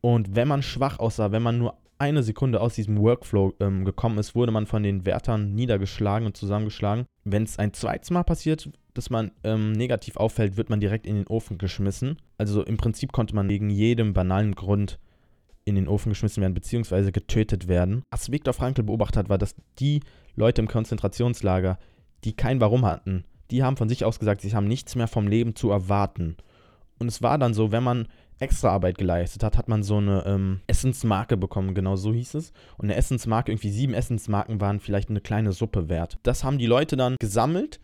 Und 0.00 0.34
wenn 0.34 0.48
man 0.48 0.62
schwach 0.62 0.98
aussah, 0.98 1.32
wenn 1.32 1.42
man 1.42 1.58
nur 1.58 1.74
eine 2.00 2.22
Sekunde 2.22 2.60
aus 2.60 2.74
diesem 2.74 2.98
Workflow 2.98 3.54
ähm, 3.60 3.84
gekommen 3.84 4.18
ist, 4.18 4.34
wurde 4.34 4.52
man 4.52 4.66
von 4.66 4.82
den 4.82 5.04
Wärtern 5.04 5.54
niedergeschlagen 5.54 6.26
und 6.26 6.36
zusammengeschlagen. 6.36 7.04
Wenn 7.24 7.42
es 7.42 7.58
ein 7.58 7.74
zweites 7.74 8.10
Mal 8.10 8.22
passiert, 8.22 8.70
dass 8.94 9.10
man 9.10 9.32
ähm, 9.44 9.72
negativ 9.72 10.16
auffällt, 10.16 10.56
wird 10.56 10.70
man 10.70 10.80
direkt 10.80 11.06
in 11.06 11.16
den 11.16 11.26
Ofen 11.26 11.58
geschmissen. 11.58 12.16
Also 12.38 12.64
im 12.64 12.78
Prinzip 12.78 13.12
konnte 13.12 13.34
man 13.34 13.48
wegen 13.48 13.68
jedem 13.68 14.14
banalen 14.14 14.54
Grund 14.54 14.98
in 15.64 15.74
den 15.74 15.88
Ofen 15.88 16.08
geschmissen 16.10 16.40
werden, 16.40 16.54
beziehungsweise 16.54 17.12
getötet 17.12 17.68
werden. 17.68 18.02
Was 18.10 18.32
Viktor 18.32 18.54
Frankl 18.54 18.82
beobachtet 18.82 19.18
hat, 19.18 19.28
war, 19.28 19.38
dass 19.38 19.54
die 19.78 20.00
Leute 20.36 20.62
im 20.62 20.68
Konzentrationslager, 20.68 21.78
die 22.24 22.32
kein 22.32 22.62
Warum 22.62 22.86
hatten, 22.86 23.24
die 23.50 23.62
haben 23.62 23.76
von 23.76 23.90
sich 23.90 24.06
aus 24.06 24.18
gesagt, 24.18 24.40
sie 24.40 24.54
haben 24.54 24.68
nichts 24.68 24.96
mehr 24.96 25.08
vom 25.08 25.28
Leben 25.28 25.54
zu 25.54 25.70
erwarten. 25.70 26.36
Und 26.98 27.08
es 27.08 27.20
war 27.20 27.36
dann 27.36 27.52
so, 27.52 27.72
wenn 27.72 27.82
man 27.82 28.08
extra 28.40 28.70
Arbeit 28.70 28.98
geleistet 28.98 29.42
hat, 29.42 29.56
hat 29.56 29.68
man 29.68 29.82
so 29.82 29.98
eine 29.98 30.24
ähm, 30.26 30.60
Essensmarke 30.66 31.36
bekommen, 31.36 31.74
genau 31.74 31.96
so 31.96 32.12
hieß 32.12 32.34
es. 32.34 32.52
Und 32.78 32.86
eine 32.86 32.96
Essensmarke, 32.96 33.52
irgendwie 33.52 33.70
sieben 33.70 33.94
Essensmarken 33.94 34.60
waren 34.60 34.80
vielleicht 34.80 35.10
eine 35.10 35.20
kleine 35.20 35.52
Suppe 35.52 35.88
wert. 35.88 36.18
Das 36.22 36.42
haben 36.42 36.58
die 36.58 36.66
Leute 36.66 36.96
dann 36.96 37.16
gesammelt 37.20 37.80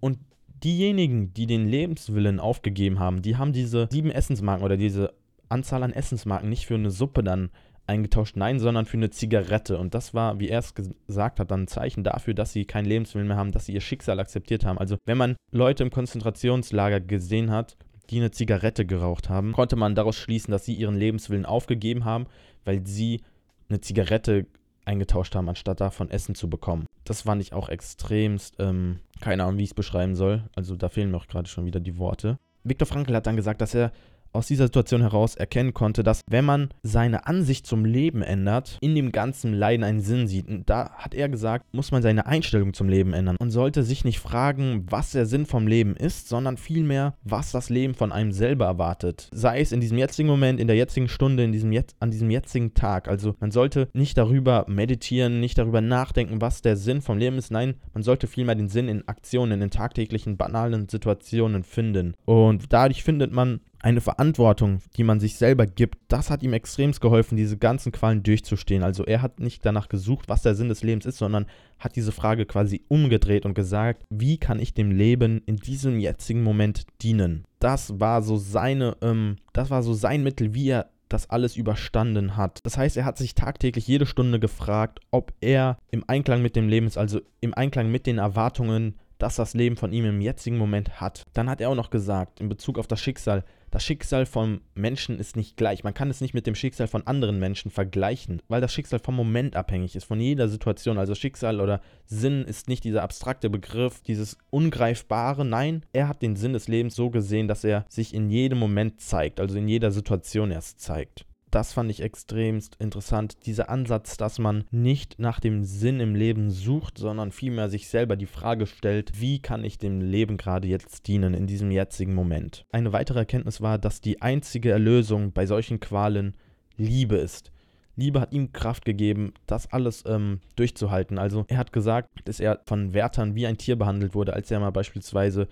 und 0.00 0.18
diejenigen, 0.62 1.32
die 1.34 1.46
den 1.46 1.66
Lebenswillen 1.66 2.40
aufgegeben 2.40 2.98
haben, 2.98 3.22
die 3.22 3.36
haben 3.36 3.52
diese 3.52 3.88
sieben 3.90 4.10
Essensmarken 4.10 4.64
oder 4.64 4.76
diese 4.76 5.14
Anzahl 5.48 5.82
an 5.82 5.92
Essensmarken 5.92 6.48
nicht 6.48 6.66
für 6.66 6.74
eine 6.74 6.90
Suppe 6.90 7.22
dann 7.22 7.50
eingetauscht, 7.86 8.36
nein, 8.36 8.58
sondern 8.58 8.86
für 8.86 8.96
eine 8.96 9.10
Zigarette. 9.10 9.78
Und 9.78 9.94
das 9.94 10.14
war, 10.14 10.40
wie 10.40 10.48
er 10.48 10.60
es 10.60 10.74
gesagt 10.74 11.38
hat, 11.38 11.50
dann 11.50 11.64
ein 11.64 11.68
Zeichen 11.68 12.02
dafür, 12.02 12.34
dass 12.34 12.52
sie 12.52 12.64
keinen 12.64 12.86
Lebenswillen 12.86 13.28
mehr 13.28 13.36
haben, 13.36 13.52
dass 13.52 13.66
sie 13.66 13.74
ihr 13.74 13.80
Schicksal 13.80 14.20
akzeptiert 14.20 14.64
haben. 14.64 14.78
Also 14.78 14.96
wenn 15.04 15.18
man 15.18 15.36
Leute 15.52 15.82
im 15.82 15.90
Konzentrationslager 15.90 17.00
gesehen 17.00 17.50
hat, 17.50 17.76
die 18.10 18.18
eine 18.18 18.30
Zigarette 18.30 18.86
geraucht 18.86 19.28
haben, 19.28 19.52
konnte 19.52 19.76
man 19.76 19.94
daraus 19.94 20.16
schließen, 20.16 20.52
dass 20.52 20.64
sie 20.64 20.74
ihren 20.74 20.96
Lebenswillen 20.96 21.46
aufgegeben 21.46 22.04
haben, 22.04 22.26
weil 22.64 22.86
sie 22.86 23.20
eine 23.68 23.80
Zigarette 23.80 24.46
eingetauscht 24.84 25.34
haben, 25.34 25.48
anstatt 25.48 25.80
davon 25.80 26.10
Essen 26.10 26.34
zu 26.34 26.50
bekommen. 26.50 26.86
Das 27.04 27.22
fand 27.22 27.40
ich 27.40 27.52
auch 27.52 27.68
extremst, 27.68 28.56
ähm, 28.58 29.00
keine 29.20 29.44
Ahnung, 29.44 29.58
wie 29.58 29.62
ich 29.62 29.70
es 29.70 29.74
beschreiben 29.74 30.14
soll. 30.14 30.44
Also 30.54 30.76
da 30.76 30.88
fehlen 30.88 31.10
mir 31.10 31.16
auch 31.16 31.26
gerade 31.26 31.48
schon 31.48 31.66
wieder 31.66 31.80
die 31.80 31.98
Worte. 31.98 32.38
Viktor 32.64 32.86
Frankl 32.86 33.14
hat 33.14 33.26
dann 33.26 33.36
gesagt, 33.36 33.60
dass 33.60 33.74
er 33.74 33.92
aus 34.34 34.48
dieser 34.48 34.64
Situation 34.64 35.00
heraus 35.00 35.36
erkennen 35.36 35.72
konnte, 35.72 36.02
dass 36.02 36.22
wenn 36.28 36.44
man 36.44 36.68
seine 36.82 37.26
Ansicht 37.26 37.66
zum 37.66 37.84
Leben 37.84 38.22
ändert, 38.22 38.78
in 38.80 38.94
dem 38.94 39.12
ganzen 39.12 39.54
Leiden 39.54 39.84
einen 39.84 40.00
Sinn 40.00 40.26
sieht. 40.26 40.48
Und 40.48 40.68
da 40.68 40.90
hat 40.96 41.14
er 41.14 41.28
gesagt, 41.28 41.66
muss 41.72 41.92
man 41.92 42.02
seine 42.02 42.26
Einstellung 42.26 42.74
zum 42.74 42.88
Leben 42.88 43.12
ändern 43.12 43.36
und 43.38 43.50
sollte 43.50 43.82
sich 43.82 44.04
nicht 44.04 44.18
fragen, 44.18 44.86
was 44.90 45.12
der 45.12 45.26
Sinn 45.26 45.46
vom 45.46 45.66
Leben 45.66 45.96
ist, 45.96 46.28
sondern 46.28 46.56
vielmehr, 46.56 47.14
was 47.22 47.52
das 47.52 47.70
Leben 47.70 47.94
von 47.94 48.12
einem 48.12 48.32
selber 48.32 48.66
erwartet. 48.66 49.28
Sei 49.32 49.60
es 49.60 49.72
in 49.72 49.80
diesem 49.80 49.98
jetzigen 49.98 50.28
Moment, 50.28 50.60
in 50.60 50.66
der 50.66 50.76
jetzigen 50.76 51.08
Stunde, 51.08 51.44
in 51.44 51.52
diesem 51.52 51.72
jetzt, 51.72 51.96
an 52.00 52.10
diesem 52.10 52.30
jetzigen 52.30 52.74
Tag. 52.74 53.08
Also 53.08 53.34
man 53.40 53.50
sollte 53.50 53.88
nicht 53.92 54.18
darüber 54.18 54.64
meditieren, 54.68 55.40
nicht 55.40 55.58
darüber 55.58 55.80
nachdenken, 55.80 56.40
was 56.40 56.62
der 56.62 56.76
Sinn 56.76 57.02
vom 57.02 57.18
Leben 57.18 57.38
ist. 57.38 57.50
Nein, 57.50 57.74
man 57.92 58.02
sollte 58.02 58.26
vielmehr 58.26 58.54
den 58.54 58.68
Sinn 58.68 58.88
in 58.88 59.06
Aktionen, 59.06 59.62
in 59.62 59.70
tagtäglichen, 59.70 60.36
banalen 60.36 60.88
Situationen 60.88 61.62
finden. 61.62 62.14
Und 62.24 62.72
dadurch 62.72 63.04
findet 63.04 63.32
man 63.32 63.60
eine 63.84 64.00
Verantwortung, 64.00 64.78
die 64.96 65.04
man 65.04 65.20
sich 65.20 65.36
selber 65.36 65.66
gibt, 65.66 65.98
das 66.08 66.30
hat 66.30 66.42
ihm 66.42 66.54
extremst 66.54 67.02
geholfen, 67.02 67.36
diese 67.36 67.58
ganzen 67.58 67.92
Qualen 67.92 68.22
durchzustehen. 68.22 68.82
Also 68.82 69.04
er 69.04 69.20
hat 69.20 69.40
nicht 69.40 69.64
danach 69.66 69.90
gesucht, 69.90 70.30
was 70.30 70.40
der 70.40 70.54
Sinn 70.54 70.70
des 70.70 70.82
Lebens 70.82 71.04
ist, 71.04 71.18
sondern 71.18 71.44
hat 71.78 71.94
diese 71.94 72.10
Frage 72.10 72.46
quasi 72.46 72.82
umgedreht 72.88 73.44
und 73.44 73.52
gesagt, 73.52 74.04
wie 74.08 74.38
kann 74.38 74.58
ich 74.58 74.72
dem 74.72 74.90
Leben 74.90 75.42
in 75.44 75.56
diesem 75.56 76.00
jetzigen 76.00 76.42
Moment 76.42 76.86
dienen? 77.02 77.44
Das 77.58 78.00
war 78.00 78.22
so 78.22 78.38
seine, 78.38 78.96
ähm, 79.02 79.36
das 79.52 79.68
war 79.68 79.82
so 79.82 79.92
sein 79.92 80.22
Mittel, 80.22 80.54
wie 80.54 80.70
er 80.70 80.88
das 81.10 81.28
alles 81.28 81.54
überstanden 81.54 82.38
hat. 82.38 82.60
Das 82.64 82.78
heißt, 82.78 82.96
er 82.96 83.04
hat 83.04 83.18
sich 83.18 83.34
tagtäglich 83.34 83.86
jede 83.86 84.06
Stunde 84.06 84.40
gefragt, 84.40 85.00
ob 85.10 85.34
er 85.42 85.76
im 85.90 86.04
Einklang 86.08 86.40
mit 86.40 86.56
dem 86.56 86.68
Leben 86.68 86.86
ist, 86.86 86.96
also 86.96 87.20
im 87.42 87.52
Einklang 87.52 87.90
mit 87.90 88.06
den 88.06 88.16
Erwartungen, 88.16 88.94
dass 89.18 89.36
das 89.36 89.54
Leben 89.54 89.76
von 89.76 89.92
ihm 89.92 90.04
im 90.04 90.20
jetzigen 90.20 90.58
Moment 90.58 91.00
hat. 91.00 91.22
Dann 91.32 91.48
hat 91.48 91.60
er 91.60 91.70
auch 91.70 91.74
noch 91.74 91.90
gesagt, 91.90 92.40
in 92.40 92.48
Bezug 92.48 92.78
auf 92.78 92.86
das 92.86 93.00
Schicksal, 93.00 93.44
das 93.74 93.82
Schicksal 93.82 94.24
vom 94.24 94.60
Menschen 94.76 95.18
ist 95.18 95.34
nicht 95.34 95.56
gleich. 95.56 95.82
Man 95.82 95.94
kann 95.94 96.08
es 96.08 96.20
nicht 96.20 96.32
mit 96.32 96.46
dem 96.46 96.54
Schicksal 96.54 96.86
von 96.86 97.04
anderen 97.08 97.40
Menschen 97.40 97.72
vergleichen, 97.72 98.40
weil 98.46 98.60
das 98.60 98.72
Schicksal 98.72 99.00
vom 99.00 99.16
Moment 99.16 99.56
abhängig 99.56 99.96
ist, 99.96 100.04
von 100.04 100.20
jeder 100.20 100.48
Situation. 100.48 100.96
Also 100.96 101.16
Schicksal 101.16 101.60
oder 101.60 101.80
Sinn 102.06 102.44
ist 102.44 102.68
nicht 102.68 102.84
dieser 102.84 103.02
abstrakte 103.02 103.50
Begriff, 103.50 104.00
dieses 104.00 104.38
Ungreifbare. 104.50 105.44
Nein, 105.44 105.84
er 105.92 106.06
hat 106.06 106.22
den 106.22 106.36
Sinn 106.36 106.52
des 106.52 106.68
Lebens 106.68 106.94
so 106.94 107.10
gesehen, 107.10 107.48
dass 107.48 107.64
er 107.64 107.84
sich 107.88 108.14
in 108.14 108.30
jedem 108.30 108.58
Moment 108.58 109.00
zeigt, 109.00 109.40
also 109.40 109.58
in 109.58 109.66
jeder 109.66 109.90
Situation 109.90 110.52
erst 110.52 110.80
zeigt 110.80 111.26
das 111.54 111.72
fand 111.72 111.88
ich 111.88 112.02
extremst 112.02 112.74
interessant. 112.80 113.46
Dieser 113.46 113.70
Ansatz, 113.70 114.16
dass 114.16 114.40
man 114.40 114.64
nicht 114.72 115.20
nach 115.20 115.38
dem 115.38 115.62
Sinn 115.62 116.00
im 116.00 116.16
Leben 116.16 116.50
sucht, 116.50 116.98
sondern 116.98 117.30
vielmehr 117.30 117.70
sich 117.70 117.88
selber 117.88 118.16
die 118.16 118.26
Frage 118.26 118.66
stellt, 118.66 119.20
wie 119.20 119.38
kann 119.38 119.62
ich 119.62 119.78
dem 119.78 120.00
Leben 120.00 120.36
gerade 120.36 120.66
jetzt 120.66 121.06
dienen, 121.06 121.32
in 121.32 121.46
diesem 121.46 121.70
jetzigen 121.70 122.12
Moment. 122.12 122.64
Eine 122.72 122.92
weitere 122.92 123.20
Erkenntnis 123.20 123.60
war, 123.60 123.78
dass 123.78 124.00
die 124.00 124.20
einzige 124.20 124.72
Erlösung 124.72 125.32
bei 125.32 125.46
solchen 125.46 125.78
Qualen 125.78 126.34
Liebe 126.76 127.16
ist. 127.16 127.52
Liebe 127.94 128.20
hat 128.20 128.32
ihm 128.32 128.52
Kraft 128.52 128.84
gegeben, 128.84 129.32
das 129.46 129.70
alles 129.72 130.02
ähm, 130.08 130.40
durchzuhalten. 130.56 131.18
Also 131.18 131.44
er 131.46 131.58
hat 131.58 131.72
gesagt, 131.72 132.10
dass 132.24 132.40
er 132.40 132.62
von 132.66 132.94
Wärtern 132.94 133.36
wie 133.36 133.46
ein 133.46 133.58
Tier 133.58 133.76
behandelt 133.76 134.16
wurde, 134.16 134.32
als 134.32 134.50
er 134.50 134.58
mal 134.58 134.72
beispielsweise 134.72 135.46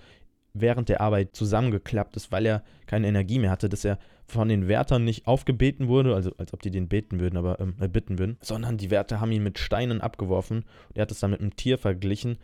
während 0.55 0.89
der 0.89 1.01
Arbeit 1.01 1.37
zusammengeklappt 1.37 2.17
ist, 2.17 2.33
weil 2.33 2.45
er 2.47 2.63
keine 2.87 3.07
Energie 3.07 3.39
mehr 3.39 3.51
hatte, 3.51 3.69
dass 3.69 3.85
er 3.85 3.99
von 4.33 4.49
den 4.49 4.69
Wärtern 4.69 5.05
nicht 5.05 5.27
aufgebeten 5.27 5.89
wurde, 5.89 6.15
also 6.15 6.33
als 6.39 6.53
ob 6.53 6.63
die 6.63 6.71
den 6.71 6.89
beten 6.89 7.21
würden, 7.21 7.37
aber 7.37 7.61
ähm, 7.61 7.75
äh, 7.81 7.89
bitten 7.89 8.19
würden, 8.19 8.39
sondern 8.41 8.79
die 8.79 8.91
Wärter 8.91 9.21
haben 9.21 9.33
ihn 9.33 9.43
mit 9.43 9.59
Steinen 9.59 10.01
abgeworfen 10.01 10.59
und 10.89 10.97
er 10.97 11.03
hat 11.03 11.11
es 11.11 11.21
dann 11.21 11.31
mit 11.31 11.41
einem 11.41 11.57
Tier 11.57 11.79
verglichen, 11.79 12.39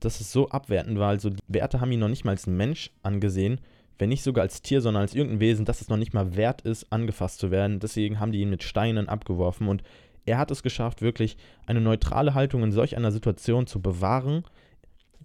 dass 0.00 0.20
es 0.20 0.32
so 0.32 0.48
abwertend 0.48 0.98
war. 0.98 1.08
Also 1.08 1.30
die 1.30 1.42
Wärter 1.48 1.80
haben 1.80 1.92
ihn 1.92 2.00
noch 2.00 2.08
nicht 2.08 2.24
mal 2.24 2.32
als 2.32 2.46
Mensch 2.46 2.90
angesehen, 3.02 3.60
wenn 3.98 4.08
nicht 4.08 4.22
sogar 4.22 4.42
als 4.42 4.62
Tier, 4.62 4.80
sondern 4.80 5.02
als 5.02 5.14
irgendein 5.14 5.40
Wesen, 5.40 5.64
dass 5.64 5.80
es 5.80 5.88
noch 5.88 5.96
nicht 5.96 6.12
mal 6.12 6.36
wert 6.36 6.62
ist, 6.62 6.92
angefasst 6.92 7.38
zu 7.38 7.50
werden. 7.50 7.80
Deswegen 7.80 8.20
haben 8.20 8.32
die 8.32 8.40
ihn 8.40 8.50
mit 8.50 8.62
Steinen 8.62 9.08
abgeworfen 9.08 9.68
und 9.68 9.82
er 10.26 10.38
hat 10.38 10.50
es 10.50 10.62
geschafft, 10.62 11.02
wirklich 11.02 11.36
eine 11.66 11.80
neutrale 11.80 12.34
Haltung 12.34 12.62
in 12.62 12.72
solch 12.72 12.96
einer 12.96 13.12
Situation 13.12 13.66
zu 13.66 13.80
bewahren, 13.80 14.44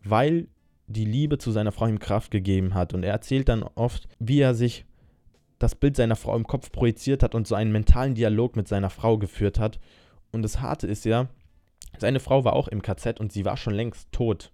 weil 0.04 0.48
die 0.88 1.06
Liebe 1.06 1.38
zu 1.38 1.52
seiner 1.52 1.72
Frau 1.72 1.88
ihm 1.88 2.00
Kraft 2.00 2.32
gegeben 2.32 2.74
hat. 2.74 2.94
Und 2.94 3.04
er 3.04 3.12
erzählt 3.12 3.50
dann 3.50 3.64
oft, 3.64 4.08
wie 4.20 4.40
er 4.40 4.54
sich 4.54 4.86
das 5.62 5.76
Bild 5.76 5.96
seiner 5.96 6.16
Frau 6.16 6.36
im 6.36 6.48
Kopf 6.48 6.72
projiziert 6.72 7.24
hat 7.24 7.36
und 7.36 7.48
so 7.48 7.56
einen 7.56 7.72
mentalen 7.72 8.16
Dialog 8.16 8.56
mit 8.56 8.68
seiner 8.68 8.90
Frau 8.90 9.18
geführt 9.18 9.60
hat. 9.60 9.80
Und 10.32 10.42
das 10.42 10.62
Harte 10.62 10.88
ist 10.88 11.06
ja, 11.06 11.28
seine 11.98 12.20
Frau 12.20 12.44
war 12.44 12.54
auch 12.54 12.68
im 12.68 12.82
KZ 12.82 13.20
und 13.20 13.32
sie 13.32 13.46
war 13.46 13.58
schon 13.58 13.74
längst 13.74 14.12
tot. 14.12 14.52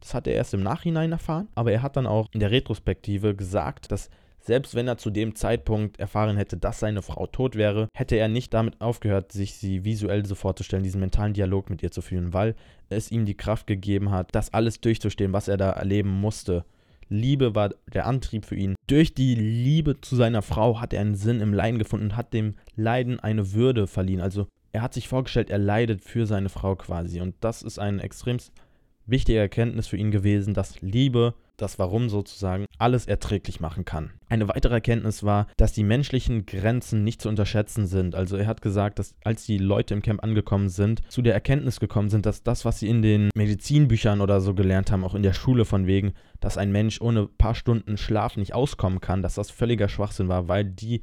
Das 0.00 0.14
hat 0.14 0.26
er 0.26 0.34
erst 0.34 0.54
im 0.54 0.62
Nachhinein 0.62 1.12
erfahren, 1.12 1.48
aber 1.54 1.72
er 1.72 1.82
hat 1.82 1.96
dann 1.96 2.06
auch 2.06 2.28
in 2.32 2.40
der 2.40 2.50
Retrospektive 2.50 3.34
gesagt, 3.34 3.90
dass 3.90 4.10
selbst 4.46 4.76
wenn 4.76 4.86
er 4.86 4.96
zu 4.96 5.10
dem 5.10 5.34
Zeitpunkt 5.34 5.98
erfahren 5.98 6.36
hätte, 6.36 6.56
dass 6.56 6.78
seine 6.78 7.02
Frau 7.02 7.26
tot 7.26 7.56
wäre, 7.56 7.88
hätte 7.92 8.14
er 8.14 8.28
nicht 8.28 8.54
damit 8.54 8.80
aufgehört, 8.80 9.32
sich 9.32 9.54
sie 9.54 9.84
visuell 9.84 10.24
so 10.24 10.36
vorzustellen, 10.36 10.84
diesen 10.84 11.00
mentalen 11.00 11.32
Dialog 11.32 11.68
mit 11.68 11.82
ihr 11.82 11.90
zu 11.90 12.00
führen, 12.00 12.32
weil 12.32 12.54
es 12.88 13.10
ihm 13.10 13.26
die 13.26 13.36
Kraft 13.36 13.66
gegeben 13.66 14.12
hat, 14.12 14.32
das 14.34 14.54
alles 14.54 14.80
durchzustehen, 14.80 15.32
was 15.32 15.48
er 15.48 15.56
da 15.56 15.70
erleben 15.70 16.10
musste. 16.10 16.64
Liebe 17.08 17.54
war 17.54 17.70
der 17.92 18.06
Antrieb 18.06 18.44
für 18.44 18.56
ihn. 18.56 18.74
Durch 18.86 19.14
die 19.14 19.34
Liebe 19.34 20.00
zu 20.00 20.16
seiner 20.16 20.42
Frau 20.42 20.80
hat 20.80 20.92
er 20.92 21.00
einen 21.00 21.14
Sinn 21.14 21.40
im 21.40 21.54
Leiden 21.54 21.78
gefunden 21.78 22.06
und 22.06 22.16
hat 22.16 22.32
dem 22.32 22.54
Leiden 22.74 23.20
eine 23.20 23.52
Würde 23.52 23.86
verliehen. 23.86 24.20
Also 24.20 24.48
er 24.72 24.82
hat 24.82 24.94
sich 24.94 25.08
vorgestellt, 25.08 25.50
er 25.50 25.58
leidet 25.58 26.02
für 26.02 26.26
seine 26.26 26.48
Frau 26.48 26.76
quasi. 26.76 27.20
Und 27.20 27.34
das 27.40 27.62
ist 27.62 27.78
eine 27.78 28.02
extrem 28.02 28.38
wichtige 29.06 29.38
Erkenntnis 29.38 29.86
für 29.86 29.96
ihn 29.96 30.10
gewesen, 30.10 30.54
dass 30.54 30.80
Liebe 30.82 31.34
das 31.56 31.78
Warum 31.78 32.08
sozusagen, 32.08 32.66
alles 32.78 33.06
erträglich 33.06 33.60
machen 33.60 33.84
kann. 33.84 34.10
Eine 34.28 34.48
weitere 34.48 34.74
Erkenntnis 34.74 35.22
war, 35.22 35.46
dass 35.56 35.72
die 35.72 35.84
menschlichen 35.84 36.46
Grenzen 36.46 37.04
nicht 37.04 37.22
zu 37.22 37.28
unterschätzen 37.28 37.86
sind. 37.86 38.14
Also 38.14 38.36
er 38.36 38.46
hat 38.46 38.62
gesagt, 38.62 38.98
dass 38.98 39.14
als 39.24 39.46
die 39.46 39.58
Leute 39.58 39.94
im 39.94 40.02
Camp 40.02 40.22
angekommen 40.22 40.68
sind, 40.68 41.02
zu 41.08 41.22
der 41.22 41.34
Erkenntnis 41.34 41.80
gekommen 41.80 42.08
sind, 42.08 42.26
dass 42.26 42.42
das, 42.42 42.64
was 42.64 42.80
sie 42.80 42.88
in 42.88 43.02
den 43.02 43.30
Medizinbüchern 43.34 44.20
oder 44.20 44.40
so 44.40 44.54
gelernt 44.54 44.90
haben, 44.90 45.04
auch 45.04 45.14
in 45.14 45.22
der 45.22 45.32
Schule 45.32 45.64
von 45.64 45.86
wegen, 45.86 46.12
dass 46.40 46.58
ein 46.58 46.72
Mensch 46.72 47.00
ohne 47.00 47.22
ein 47.22 47.36
paar 47.38 47.54
Stunden 47.54 47.96
Schlaf 47.96 48.36
nicht 48.36 48.54
auskommen 48.54 49.00
kann, 49.00 49.22
dass 49.22 49.34
das 49.34 49.50
völliger 49.50 49.88
Schwachsinn 49.88 50.28
war, 50.28 50.48
weil 50.48 50.64
die 50.64 51.02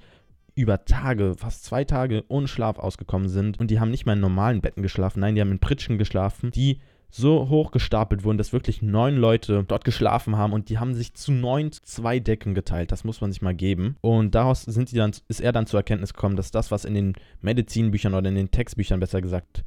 über 0.55 0.85
Tage, 0.85 1.33
fast 1.35 1.63
zwei 1.63 1.83
Tage 1.83 2.23
ohne 2.27 2.47
Schlaf 2.47 2.77
ausgekommen 2.77 3.27
sind 3.27 3.59
und 3.59 3.71
die 3.71 3.79
haben 3.79 3.89
nicht 3.89 4.05
mal 4.05 4.13
in 4.13 4.19
normalen 4.19 4.61
Betten 4.61 4.83
geschlafen, 4.83 5.19
nein, 5.19 5.35
die 5.35 5.41
haben 5.41 5.51
in 5.51 5.59
Pritschen 5.59 5.97
geschlafen, 5.97 6.51
die 6.51 6.79
so 7.15 7.47
hoch 7.47 7.69
gestapelt 7.69 8.23
wurden, 8.23 8.39
dass 8.39 8.53
wirklich 8.53 8.81
neun 8.81 9.17
Leute 9.17 9.63
dort 9.67 9.85
geschlafen 9.85 10.35
haben 10.35 10.51
und 10.51 10.69
die 10.69 10.79
haben 10.79 10.95
sich 10.95 11.13
zu 11.13 11.31
neun 11.31 11.71
zwei 11.71 12.19
Decken 12.19 12.55
geteilt. 12.55 12.91
Das 12.91 13.03
muss 13.03 13.21
man 13.21 13.31
sich 13.31 13.43
mal 13.43 13.53
geben. 13.53 13.97
Und 14.01 14.33
daraus 14.33 14.63
sind 14.63 14.89
sie 14.89 14.95
dann, 14.95 15.11
ist 15.27 15.39
er 15.39 15.51
dann 15.51 15.67
zur 15.67 15.79
Erkenntnis 15.79 16.15
gekommen, 16.15 16.35
dass 16.35 16.49
das, 16.49 16.71
was 16.71 16.85
in 16.85 16.95
den 16.95 17.13
Medizinbüchern 17.41 18.15
oder 18.15 18.29
in 18.29 18.35
den 18.35 18.49
Textbüchern 18.49 18.99
besser 18.99 19.21
gesagt 19.21 19.63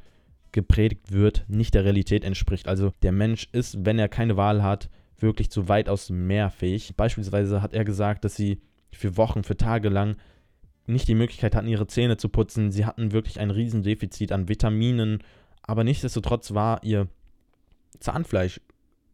gepredigt 0.51 1.13
wird, 1.13 1.45
nicht 1.47 1.73
der 1.73 1.85
Realität 1.85 2.25
entspricht. 2.25 2.67
Also 2.67 2.91
der 3.01 3.13
Mensch 3.13 3.47
ist, 3.53 3.85
wenn 3.85 3.97
er 3.97 4.09
keine 4.09 4.35
Wahl 4.35 4.61
hat, 4.61 4.89
wirklich 5.17 5.49
zu 5.49 5.69
weitaus 5.69 6.09
mehr 6.09 6.49
fähig. 6.49 6.95
Beispielsweise 6.97 7.61
hat 7.61 7.73
er 7.73 7.85
gesagt, 7.85 8.25
dass 8.25 8.35
sie 8.35 8.59
für 8.91 9.15
Wochen, 9.15 9.43
für 9.43 9.55
Tage 9.55 9.87
lang 9.87 10.17
nicht 10.85 11.07
die 11.07 11.15
Möglichkeit 11.15 11.55
hatten, 11.55 11.67
ihre 11.69 11.87
Zähne 11.87 12.17
zu 12.17 12.27
putzen. 12.27 12.71
Sie 12.71 12.85
hatten 12.85 13.13
wirklich 13.13 13.39
ein 13.39 13.51
Riesendefizit 13.51 14.33
an 14.33 14.49
Vitaminen, 14.49 15.19
aber 15.61 15.85
nichtsdestotrotz 15.85 16.53
war 16.53 16.83
ihr 16.83 17.07
Zahnfleisch 17.99 18.61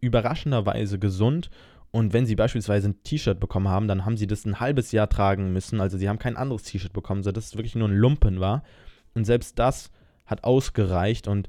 überraschenderweise 0.01 0.99
gesund. 0.99 1.49
Und 1.91 2.11
wenn 2.11 2.25
sie 2.25 2.35
beispielsweise 2.35 2.89
ein 2.89 3.03
T-Shirt 3.03 3.39
bekommen 3.39 3.67
haben, 3.67 3.87
dann 3.87 4.05
haben 4.05 4.17
sie 4.17 4.27
das 4.27 4.45
ein 4.45 4.59
halbes 4.59 4.91
Jahr 4.91 5.09
tragen 5.09 5.53
müssen. 5.53 5.79
Also 5.79 5.97
sie 5.97 6.09
haben 6.09 6.19
kein 6.19 6.37
anderes 6.37 6.63
T-Shirt 6.63 6.93
bekommen, 6.93 7.23
so 7.23 7.31
dass 7.31 7.47
es 7.47 7.55
wirklich 7.55 7.75
nur 7.75 7.87
ein 7.87 7.95
Lumpen 7.95 8.39
war. 8.39 8.63
Und 9.13 9.25
selbst 9.25 9.59
das 9.59 9.91
hat 10.25 10.43
ausgereicht 10.43 11.27
und 11.27 11.47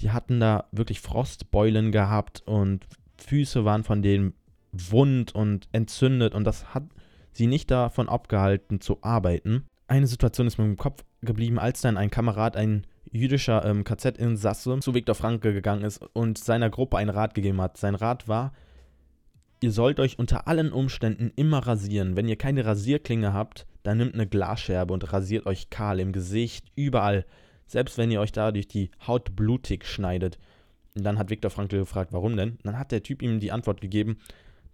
die 0.00 0.10
hatten 0.10 0.40
da 0.40 0.64
wirklich 0.72 1.00
Frostbeulen 1.00 1.92
gehabt 1.92 2.42
und 2.46 2.86
Füße 3.18 3.64
waren 3.64 3.84
von 3.84 4.02
denen 4.02 4.34
wund 4.72 5.34
und 5.34 5.68
entzündet 5.72 6.34
und 6.34 6.44
das 6.44 6.74
hat 6.74 6.84
sie 7.32 7.46
nicht 7.46 7.70
davon 7.70 8.08
abgehalten 8.08 8.80
zu 8.80 8.98
arbeiten. 9.02 9.66
Eine 9.86 10.06
Situation 10.06 10.46
ist 10.46 10.58
mir 10.58 10.64
im 10.64 10.76
Kopf 10.76 11.04
geblieben, 11.20 11.58
als 11.58 11.82
dann 11.82 11.96
ein 11.96 12.10
Kamerad 12.10 12.56
ein 12.56 12.86
jüdischer 13.12 13.64
ähm, 13.64 13.84
KZ-Insasse 13.84 14.80
zu 14.80 14.94
Viktor 14.94 15.14
Franke 15.14 15.52
gegangen 15.52 15.84
ist 15.84 16.02
und 16.14 16.38
seiner 16.38 16.70
Gruppe 16.70 16.96
einen 16.96 17.10
Rat 17.10 17.34
gegeben 17.34 17.60
hat. 17.60 17.76
Sein 17.76 17.94
Rat 17.94 18.26
war, 18.26 18.52
ihr 19.60 19.70
sollt 19.70 20.00
euch 20.00 20.18
unter 20.18 20.48
allen 20.48 20.72
Umständen 20.72 21.30
immer 21.36 21.58
rasieren. 21.66 22.16
Wenn 22.16 22.28
ihr 22.28 22.36
keine 22.36 22.64
Rasierklinge 22.64 23.32
habt, 23.32 23.66
dann 23.82 23.98
nimmt 23.98 24.14
eine 24.14 24.26
Glasscherbe 24.26 24.92
und 24.94 25.12
rasiert 25.12 25.46
euch 25.46 25.70
kahl 25.70 26.00
im 26.00 26.12
Gesicht, 26.12 26.66
überall. 26.74 27.26
Selbst 27.66 27.98
wenn 27.98 28.10
ihr 28.10 28.20
euch 28.20 28.32
dadurch 28.32 28.68
die 28.68 28.90
Haut 29.06 29.36
blutig 29.36 29.86
schneidet. 29.86 30.38
Und 30.96 31.04
dann 31.04 31.18
hat 31.18 31.30
Viktor 31.30 31.50
Frankl 31.50 31.78
gefragt, 31.78 32.12
warum 32.12 32.36
denn? 32.36 32.58
Dann 32.64 32.78
hat 32.78 32.92
der 32.92 33.02
Typ 33.02 33.22
ihm 33.22 33.40
die 33.40 33.52
Antwort 33.52 33.80
gegeben, 33.80 34.18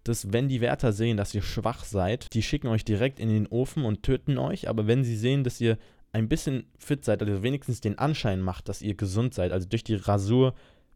dass 0.04 0.32
wenn 0.32 0.48
die 0.48 0.60
Wärter 0.60 0.92
sehen, 0.92 1.16
dass 1.16 1.34
ihr 1.34 1.42
schwach 1.42 1.84
seid, 1.84 2.32
die 2.34 2.42
schicken 2.42 2.68
euch 2.68 2.84
direkt 2.84 3.20
in 3.20 3.28
den 3.28 3.46
Ofen 3.46 3.84
und 3.84 4.02
töten 4.02 4.38
euch, 4.38 4.68
aber 4.68 4.86
wenn 4.86 5.04
sie 5.04 5.16
sehen, 5.16 5.44
dass 5.44 5.60
ihr 5.60 5.76
ein 6.12 6.28
bisschen 6.28 6.66
fit 6.78 7.04
seid, 7.04 7.22
also 7.22 7.42
wenigstens 7.42 7.80
den 7.80 7.98
Anschein 7.98 8.40
macht, 8.40 8.68
dass 8.68 8.82
ihr 8.82 8.94
gesund 8.94 9.34
seid, 9.34 9.52
also 9.52 9.68
durch 9.68 9.84
die 9.84 9.94
Rasur 9.94 10.54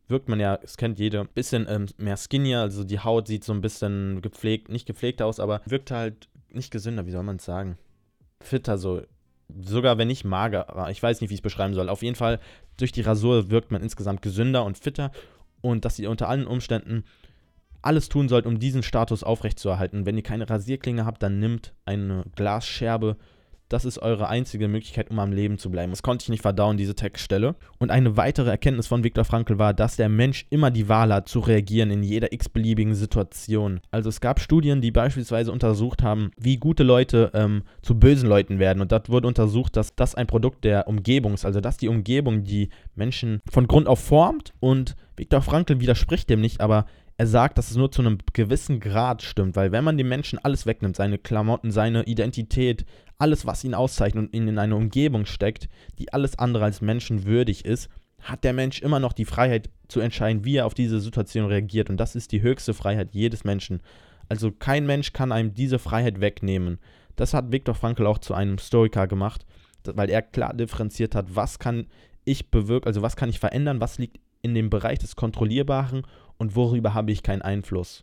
wirkt 0.09 0.29
man 0.29 0.41
ja, 0.41 0.59
es 0.63 0.77
kennt 0.77 0.99
jeder, 0.99 1.21
ein 1.21 1.29
bisschen 1.29 1.67
ähm, 1.69 1.87
mehr 1.97 2.17
skinnier, 2.17 2.61
also 2.61 2.85
die 2.85 3.01
Haut 3.01 3.29
sieht 3.29 3.45
so 3.45 3.53
ein 3.53 3.61
bisschen 3.61 4.21
gepflegt, 4.21 4.69
nicht 4.69 4.87
gepflegt 4.87 5.23
aus, 5.23 5.41
aber 5.41 5.63
wirkt 5.67 5.91
halt 5.91 6.29
nicht 6.51 6.71
gesünder, 6.71 7.07
wie 7.07 7.13
soll 7.13 7.23
man 7.23 7.37
es 7.37 7.45
sagen? 7.45 7.79
fitter, 8.43 8.79
so 8.79 9.03
sogar 9.61 9.99
wenn 9.99 10.09
nicht 10.09 10.25
mager. 10.25 10.89
Ich 10.91 11.03
weiß 11.03 11.21
nicht, 11.21 11.29
wie 11.29 11.35
ich 11.35 11.41
es 11.41 11.43
beschreiben 11.43 11.75
soll. 11.75 11.89
Auf 11.91 12.03
jeden 12.03 12.17
Fall, 12.17 12.41
durch 12.79 12.93
die 12.93 13.03
Rasur 13.03 13.51
wirkt 13.51 13.71
man 13.71 13.83
insgesamt 13.83 14.23
gesünder 14.23 14.65
und 14.65 14.79
fitter 14.79 15.13
und 15.61 15.85
dass 15.85 15.99
ihr 15.99 16.11
unter 16.11 16.29
allen 16.29 16.47
Umständen 16.47 17.05
alles 17.83 18.09
tun 18.09 18.29
sollt, 18.29 18.47
um 18.47 18.59
diesen 18.59 18.83
Status 18.83 19.23
aufrechtzuerhalten. 19.23 20.07
Wenn 20.07 20.17
ihr 20.17 20.23
keine 20.23 20.49
Rasierklinge 20.49 21.05
habt, 21.05 21.23
dann 21.23 21.39
nimmt 21.39 21.75
eine 21.85 22.25
Glasscherbe 22.35 23.17
das 23.73 23.85
ist 23.85 23.99
eure 23.99 24.29
einzige 24.29 24.69
Möglichkeit, 24.69 25.11
um 25.11 25.19
am 25.19 25.33
Leben 25.33 25.59
zu 25.59 25.71
bleiben. 25.71 25.93
Das 25.93 26.03
konnte 26.03 26.25
ich 26.25 26.29
nicht 26.29 26.43
verdauen, 26.43 26.77
diese 26.77 26.95
Textstelle. 26.95 27.55
Und 27.79 27.91
eine 27.91 28.17
weitere 28.17 28.51
Erkenntnis 28.51 28.87
von 28.87 29.03
Viktor 29.03 29.25
Frankl 29.25 29.59
war, 29.59 29.73
dass 29.73 29.97
der 29.97 30.09
Mensch 30.09 30.47
immer 30.51 30.71
die 30.71 30.89
Wahl 30.89 31.13
hat, 31.13 31.29
zu 31.29 31.41
reagieren 31.41 31.91
in 31.91 32.03
jeder 32.03 32.33
x-beliebigen 32.33 32.95
Situation. 32.95 33.81
Also 33.91 34.09
es 34.09 34.21
gab 34.21 34.41
Studien, 34.41 34.81
die 34.81 34.91
beispielsweise 34.91 35.51
untersucht 35.51 36.03
haben, 36.03 36.33
wie 36.37 36.59
gute 36.59 36.83
Leute 36.83 37.31
ähm, 37.35 37.63
zu 37.81 37.99
bösen 37.99 38.29
Leuten 38.29 38.59
werden. 38.59 38.81
Und 38.83 38.93
dort 38.93 39.09
wurde 39.09 39.29
untersucht, 39.29 39.77
dass 39.77 39.95
das 39.95 40.15
ein 40.15 40.27
Produkt 40.27 40.65
der 40.65 40.87
Umgebung 40.87 41.35
ist. 41.35 41.45
Also 41.45 41.61
dass 41.61 41.79
die 41.79 41.89
Umgebung 41.89 42.45
die 42.45 42.69
Menschen 42.95 43.41
von 43.51 43.67
Grund 43.67 43.89
auf 43.89 44.01
formt. 44.01 44.53
Und 44.61 44.97
Viktor 45.17 45.41
Frankl 45.41 45.81
widerspricht 45.81 46.29
dem 46.29 46.41
nicht, 46.41 46.61
aber 46.61 46.87
er 47.19 47.27
sagt, 47.27 47.59
dass 47.59 47.71
es 47.71 47.77
nur 47.77 47.93
zu 47.93 48.03
einem 48.03 48.19
gewissen 48.33 48.81
Grad 48.81 49.23
stimmt, 49.23 49.57
weil 49.57 49.73
wenn 49.73 49.85
man 49.85 49.99
dem 49.99 50.09
Menschen 50.09 50.39
alles 50.39 50.67
wegnimmt, 50.67 50.97
seine 50.97 51.19
Klamotten, 51.19 51.71
seine 51.71 52.05
Identität, 52.05 52.85
alles, 53.19 53.47
was 53.47 53.65
ihn 53.65 53.75
auszeichnet 53.75 54.27
und 54.27 54.35
ihn 54.35 54.49
in 54.49 54.59
eine 54.59 54.75
Umgebung 54.75 55.27
steckt, 55.27 55.69
die 55.99 56.13
alles 56.13 56.39
andere 56.39 56.65
als 56.65 56.81
menschenwürdig 56.81 57.65
ist, 57.65 57.89
hat 58.21 58.45
der 58.45 58.53
Mensch 58.53 58.81
immer 58.81 59.01
noch 59.01 59.13
die 59.13 59.25
Freiheit 59.25 59.71
zu 59.89 60.01
entscheiden, 60.01 60.45
wie 60.45 60.57
er 60.57 60.67
auf 60.67 60.75
diese 60.75 61.01
Situation 61.01 61.47
reagiert. 61.47 61.91
Und 61.91 61.99
das 61.99 62.15
ist 62.17 62.33
die 62.33 62.43
höchste 62.43 62.73
Freiheit 62.75 63.11
jedes 63.13 63.45
Menschen. 63.45 63.83
Also 64.29 64.51
kein 64.51 64.87
Mensch 64.87 65.13
kann 65.13 65.33
einem 65.33 65.55
diese 65.55 65.79
Freiheit 65.79 66.21
wegnehmen. 66.21 66.79
Das 67.17 67.35
hat 67.35 67.53
Viktor 67.53 67.75
Frankl 67.75 68.07
auch 68.07 68.19
zu 68.19 68.35
einem 68.35 68.59
Stoiker 68.59 69.07
gemacht, 69.07 69.45
weil 69.85 70.09
er 70.09 70.23
klar 70.23 70.55
differenziert 70.55 71.15
hat, 71.15 71.35
was 71.35 71.59
kann 71.59 71.87
ich 72.25 72.51
bewirken, 72.51 72.87
also 72.87 73.03
was 73.03 73.17
kann 73.17 73.29
ich 73.29 73.41
verändern, 73.41 73.81
was 73.81 73.99
liegt 73.99 74.19
in 74.43 74.55
dem 74.55 74.71
Bereich 74.71 74.99
des 74.99 75.17
Kontrollierbaren 75.17 76.03
und 76.43 76.57
worüber 76.57 76.93
habe 76.93 77.13
ich 77.13 77.23
keinen 77.23 77.41
Einfluss. 77.43 78.03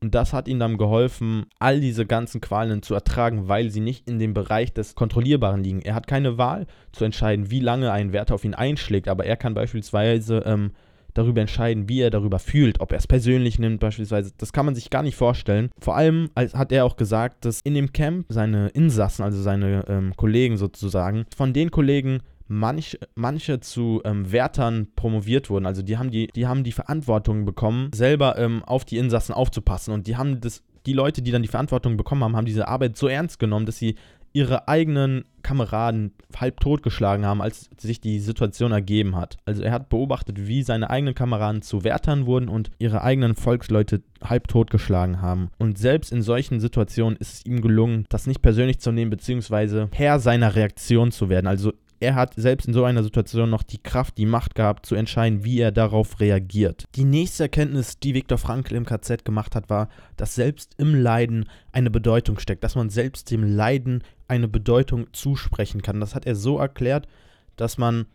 Und 0.00 0.14
das 0.14 0.32
hat 0.32 0.46
ihm 0.46 0.60
dann 0.60 0.78
geholfen, 0.78 1.46
all 1.58 1.80
diese 1.80 2.06
ganzen 2.06 2.40
Qualen 2.40 2.82
zu 2.82 2.94
ertragen, 2.94 3.48
weil 3.48 3.70
sie 3.70 3.80
nicht 3.80 4.08
in 4.08 4.20
dem 4.20 4.32
Bereich 4.32 4.72
des 4.72 4.94
Kontrollierbaren 4.94 5.64
liegen. 5.64 5.82
Er 5.82 5.96
hat 5.96 6.06
keine 6.06 6.38
Wahl 6.38 6.68
zu 6.92 7.04
entscheiden, 7.04 7.50
wie 7.50 7.58
lange 7.58 7.90
ein 7.90 8.12
Wert 8.12 8.30
auf 8.30 8.44
ihn 8.44 8.54
einschlägt, 8.54 9.08
aber 9.08 9.24
er 9.24 9.36
kann 9.36 9.54
beispielsweise 9.54 10.44
ähm, 10.46 10.70
darüber 11.14 11.40
entscheiden, 11.40 11.88
wie 11.88 12.00
er 12.00 12.10
darüber 12.10 12.38
fühlt, 12.38 12.78
ob 12.80 12.92
er 12.92 12.98
es 12.98 13.08
persönlich 13.08 13.58
nimmt 13.58 13.80
beispielsweise. 13.80 14.30
Das 14.38 14.52
kann 14.52 14.66
man 14.66 14.76
sich 14.76 14.88
gar 14.88 15.02
nicht 15.02 15.16
vorstellen. 15.16 15.70
Vor 15.80 15.96
allem 15.96 16.30
hat 16.36 16.70
er 16.70 16.84
auch 16.84 16.94
gesagt, 16.94 17.44
dass 17.44 17.60
in 17.62 17.74
dem 17.74 17.92
Camp 17.92 18.26
seine 18.28 18.68
Insassen, 18.68 19.24
also 19.24 19.42
seine 19.42 19.84
ähm, 19.88 20.12
Kollegen 20.16 20.58
sozusagen, 20.58 21.24
von 21.34 21.52
den 21.52 21.72
Kollegen 21.72 22.20
manch, 22.46 22.98
manche 23.14 23.60
zu 23.60 24.00
ähm, 24.04 24.30
Wärtern 24.30 24.88
promoviert 24.96 25.50
wurden. 25.50 25.66
Also 25.66 25.82
die 25.82 25.96
haben 25.96 26.10
die, 26.10 26.28
die 26.28 26.46
haben 26.46 26.64
die 26.64 26.72
Verantwortung 26.72 27.44
bekommen, 27.44 27.90
selber 27.94 28.38
ähm, 28.38 28.62
auf 28.64 28.84
die 28.84 28.98
Insassen 28.98 29.34
aufzupassen. 29.34 29.92
Und 29.92 30.06
die 30.06 30.16
haben 30.16 30.40
das, 30.40 30.62
die 30.86 30.92
Leute, 30.92 31.22
die 31.22 31.30
dann 31.30 31.42
die 31.42 31.48
Verantwortung 31.48 31.96
bekommen 31.96 32.24
haben, 32.24 32.36
haben 32.36 32.46
diese 32.46 32.68
Arbeit 32.68 32.96
so 32.96 33.08
ernst 33.08 33.38
genommen, 33.38 33.66
dass 33.66 33.78
sie 33.78 33.96
ihre 34.34 34.66
eigenen 34.66 35.24
Kameraden 35.42 36.12
halb 36.36 36.58
totgeschlagen 36.58 37.24
haben, 37.24 37.40
als 37.40 37.70
sich 37.78 38.00
die 38.00 38.18
Situation 38.18 38.72
ergeben 38.72 39.14
hat. 39.14 39.36
Also 39.44 39.62
er 39.62 39.70
hat 39.70 39.88
beobachtet, 39.88 40.48
wie 40.48 40.64
seine 40.64 40.90
eigenen 40.90 41.14
Kameraden 41.14 41.62
zu 41.62 41.84
Wärtern 41.84 42.26
wurden 42.26 42.48
und 42.48 42.72
ihre 42.80 43.02
eigenen 43.02 43.36
Volksleute 43.36 44.02
halb 44.20 44.48
totgeschlagen 44.48 45.22
haben. 45.22 45.50
Und 45.58 45.78
selbst 45.78 46.10
in 46.10 46.20
solchen 46.20 46.58
Situationen 46.58 47.16
ist 47.16 47.32
es 47.34 47.46
ihm 47.46 47.60
gelungen, 47.60 48.06
das 48.08 48.26
nicht 48.26 48.42
persönlich 48.42 48.80
zu 48.80 48.90
nehmen, 48.90 49.10
beziehungsweise 49.10 49.88
Herr 49.92 50.18
seiner 50.18 50.56
Reaktion 50.56 51.12
zu 51.12 51.28
werden. 51.28 51.46
Also 51.46 51.72
er 52.04 52.14
hat 52.14 52.34
selbst 52.34 52.68
in 52.68 52.74
so 52.74 52.84
einer 52.84 53.02
Situation 53.02 53.50
noch 53.50 53.62
die 53.62 53.82
Kraft, 53.82 54.18
die 54.18 54.26
Macht 54.26 54.54
gehabt, 54.54 54.86
zu 54.86 54.94
entscheiden, 54.94 55.42
wie 55.44 55.58
er 55.58 55.72
darauf 55.72 56.20
reagiert. 56.20 56.84
Die 56.94 57.04
nächste 57.04 57.44
Erkenntnis, 57.44 57.98
die 57.98 58.14
Viktor 58.14 58.38
Frankl 58.38 58.74
im 58.74 58.84
KZ 58.84 59.24
gemacht 59.24 59.56
hat, 59.56 59.70
war, 59.70 59.88
dass 60.16 60.34
selbst 60.34 60.74
im 60.76 60.94
Leiden 60.94 61.48
eine 61.72 61.90
Bedeutung 61.90 62.38
steckt, 62.38 62.62
dass 62.62 62.76
man 62.76 62.90
selbst 62.90 63.30
dem 63.30 63.42
Leiden 63.42 64.04
eine 64.28 64.48
Bedeutung 64.48 65.06
zusprechen 65.12 65.82
kann. 65.82 66.00
Das 66.00 66.14
hat 66.14 66.26
er 66.26 66.34
so 66.34 66.58
erklärt, 66.58 67.08
dass 67.56 67.78
man, 67.78 68.06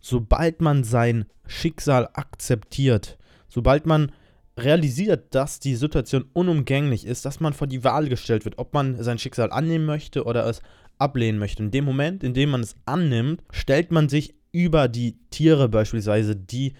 sobald 0.00 0.60
man 0.60 0.82
sein 0.82 1.26
Schicksal 1.46 2.08
akzeptiert, 2.14 3.18
sobald 3.48 3.86
man 3.86 4.12
realisiert, 4.58 5.34
dass 5.34 5.60
die 5.60 5.76
Situation 5.76 6.24
unumgänglich 6.32 7.06
ist, 7.06 7.26
dass 7.26 7.40
man 7.40 7.52
vor 7.52 7.66
die 7.66 7.84
Wahl 7.84 8.08
gestellt 8.08 8.44
wird, 8.44 8.58
ob 8.58 8.72
man 8.72 9.02
sein 9.02 9.18
Schicksal 9.18 9.52
annehmen 9.52 9.84
möchte 9.84 10.24
oder 10.24 10.46
es 10.46 10.62
ablehnen 10.98 11.38
möchte. 11.38 11.62
In 11.62 11.70
dem 11.70 11.84
Moment, 11.84 12.22
in 12.22 12.34
dem 12.34 12.50
man 12.50 12.62
es 12.62 12.74
annimmt, 12.84 13.42
stellt 13.50 13.90
man 13.90 14.08
sich 14.08 14.34
über 14.52 14.88
die 14.88 15.16
Tiere 15.30 15.68
beispielsweise, 15.68 16.36
die 16.36 16.74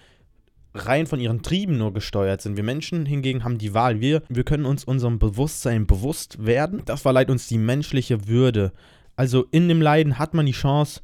rein 0.73 1.07
von 1.07 1.19
ihren 1.19 1.41
Trieben 1.41 1.77
nur 1.77 1.93
gesteuert 1.93 2.41
sind. 2.41 2.57
Wir 2.57 2.63
Menschen 2.63 3.05
hingegen 3.05 3.43
haben 3.43 3.57
die 3.57 3.73
Wahl. 3.73 3.99
Wir, 3.99 4.21
wir 4.29 4.43
können 4.43 4.65
uns 4.65 4.83
unserem 4.83 5.19
Bewusstsein 5.19 5.87
bewusst 5.87 6.45
werden. 6.45 6.83
Das 6.85 7.01
verleiht 7.01 7.29
uns 7.29 7.47
die 7.47 7.57
menschliche 7.57 8.27
Würde. 8.27 8.73
Also 9.15 9.45
in 9.51 9.67
dem 9.67 9.81
Leiden 9.81 10.19
hat 10.19 10.33
man 10.33 10.45
die 10.45 10.51
Chance, 10.51 11.01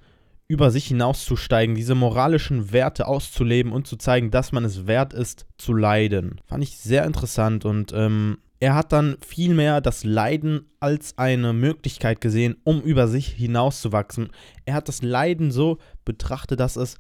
über 0.48 0.72
sich 0.72 0.86
hinauszusteigen, 0.88 1.74
diese 1.74 1.96
moralischen 1.96 2.72
Werte 2.72 3.08
auszuleben 3.08 3.72
und 3.72 3.88
zu 3.88 3.96
zeigen, 3.96 4.30
dass 4.30 4.52
man 4.52 4.66
es 4.66 4.86
wert 4.86 5.14
ist, 5.14 5.46
zu 5.58 5.74
leiden. 5.74 6.42
Fand 6.46 6.64
ich 6.64 6.78
sehr 6.78 7.06
interessant 7.06 7.66
und 7.66 7.92
ähm, 7.96 8.38
er 8.64 8.76
hat 8.76 8.94
dann 8.94 9.18
vielmehr 9.20 9.82
das 9.82 10.06
Leiden 10.06 10.70
als 10.80 11.18
eine 11.18 11.52
Möglichkeit 11.52 12.22
gesehen, 12.22 12.56
um 12.64 12.80
über 12.80 13.10
sich 13.10 13.28
hinauszuwachsen. 13.28 14.30
Er 14.64 14.76
hat 14.76 14.88
das 14.88 15.02
Leiden 15.02 15.52
so 15.52 15.80
betrachtet, 16.06 16.62
dass 16.62 16.78
es 16.78 16.96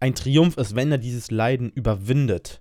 ein 0.00 0.16
Triumph 0.16 0.56
ist, 0.56 0.74
wenn 0.74 0.90
er 0.90 0.98
dieses 0.98 1.30
Leiden 1.30 1.70
überwindet. 1.70 2.60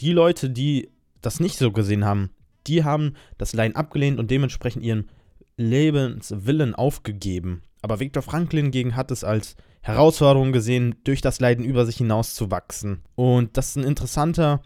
Die 0.00 0.12
Leute, 0.12 0.50
die 0.50 0.88
das 1.20 1.40
nicht 1.40 1.58
so 1.58 1.72
gesehen 1.72 2.04
haben, 2.04 2.30
die 2.68 2.84
haben 2.84 3.14
das 3.38 3.54
Leiden 3.54 3.74
abgelehnt 3.74 4.20
und 4.20 4.30
dementsprechend 4.30 4.84
ihren 4.84 5.10
Lebenswillen 5.56 6.76
aufgegeben. 6.76 7.62
Aber 7.82 7.98
Viktor 7.98 8.22
Franklin 8.22 8.66
hingegen 8.66 8.94
hat 8.94 9.10
es 9.10 9.24
als 9.24 9.56
Herausforderung 9.82 10.52
gesehen, 10.52 10.94
durch 11.02 11.22
das 11.22 11.40
Leiden 11.40 11.64
über 11.64 11.84
sich 11.86 11.96
hinauszuwachsen. 11.96 13.02
Und 13.16 13.56
das 13.56 13.70
ist 13.70 13.78
ein 13.78 13.84
interessanter 13.84 14.62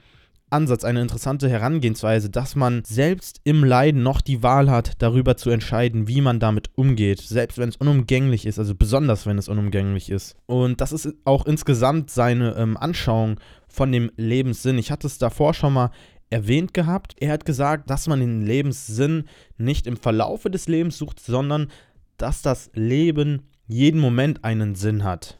Ansatz, 0.54 0.84
eine 0.84 1.02
interessante 1.02 1.48
Herangehensweise, 1.48 2.30
dass 2.30 2.56
man 2.56 2.82
selbst 2.86 3.40
im 3.44 3.64
Leiden 3.64 4.02
noch 4.02 4.20
die 4.20 4.42
Wahl 4.42 4.70
hat, 4.70 4.92
darüber 5.02 5.36
zu 5.36 5.50
entscheiden, 5.50 6.08
wie 6.08 6.20
man 6.20 6.40
damit 6.40 6.70
umgeht, 6.76 7.20
selbst 7.20 7.58
wenn 7.58 7.68
es 7.68 7.76
unumgänglich 7.76 8.46
ist, 8.46 8.58
also 8.58 8.74
besonders 8.74 9.26
wenn 9.26 9.36
es 9.36 9.48
unumgänglich 9.48 10.10
ist. 10.10 10.36
Und 10.46 10.80
das 10.80 10.92
ist 10.92 11.12
auch 11.24 11.44
insgesamt 11.46 12.10
seine 12.10 12.54
ähm, 12.56 12.76
Anschauung 12.76 13.38
von 13.68 13.92
dem 13.92 14.10
Lebenssinn. 14.16 14.78
Ich 14.78 14.90
hatte 14.90 15.06
es 15.06 15.18
davor 15.18 15.52
schon 15.52 15.72
mal 15.74 15.90
erwähnt 16.30 16.72
gehabt. 16.74 17.14
Er 17.18 17.32
hat 17.32 17.44
gesagt, 17.44 17.90
dass 17.90 18.06
man 18.06 18.20
den 18.20 18.42
Lebenssinn 18.42 19.24
nicht 19.58 19.86
im 19.86 19.96
Verlaufe 19.96 20.50
des 20.50 20.68
Lebens 20.68 20.96
sucht, 20.96 21.20
sondern 21.20 21.68
dass 22.16 22.42
das 22.42 22.70
Leben 22.74 23.42
jeden 23.66 24.00
Moment 24.00 24.44
einen 24.44 24.74
Sinn 24.74 25.04
hat. 25.04 25.38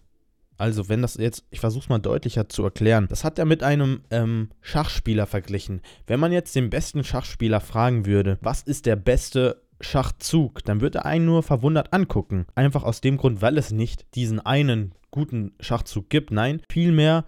Also, 0.65 0.89
wenn 0.89 1.03
das 1.03 1.17
jetzt, 1.17 1.45
ich 1.51 1.61
versuche 1.61 1.83
es 1.83 1.89
mal 1.91 1.99
deutlicher 1.99 2.49
zu 2.49 2.65
erklären, 2.65 3.07
das 3.11 3.23
hat 3.23 3.39
er 3.39 3.45
mit 3.45 3.63
einem 3.63 4.01
ähm, 4.11 4.49
Schachspieler 4.63 5.27
verglichen. 5.27 5.83
Wenn 6.07 6.19
man 6.19 6.33
jetzt 6.33 6.57
den 6.57 6.71
besten 6.71 7.05
Schachspieler 7.05 7.61
fragen 7.61 8.07
würde, 8.07 8.39
was 8.41 8.63
ist 8.63 8.87
der 8.87 8.97
beste 8.97 9.61
Schachzug, 9.83 10.65
dann 10.65 10.81
würde 10.81 11.01
er 11.01 11.05
einen 11.05 11.27
nur 11.27 11.43
verwundert 11.43 11.93
angucken. 11.93 12.47
Einfach 12.55 12.83
aus 12.83 13.03
dem 13.03 13.19
Grund, 13.19 13.43
weil 13.43 13.59
es 13.59 13.73
nicht 13.73 14.07
diesen 14.15 14.41
einen 14.41 14.95
guten 15.11 15.53
Schachzug 15.61 16.09
gibt. 16.09 16.31
Nein, 16.31 16.63
vielmehr 16.71 17.27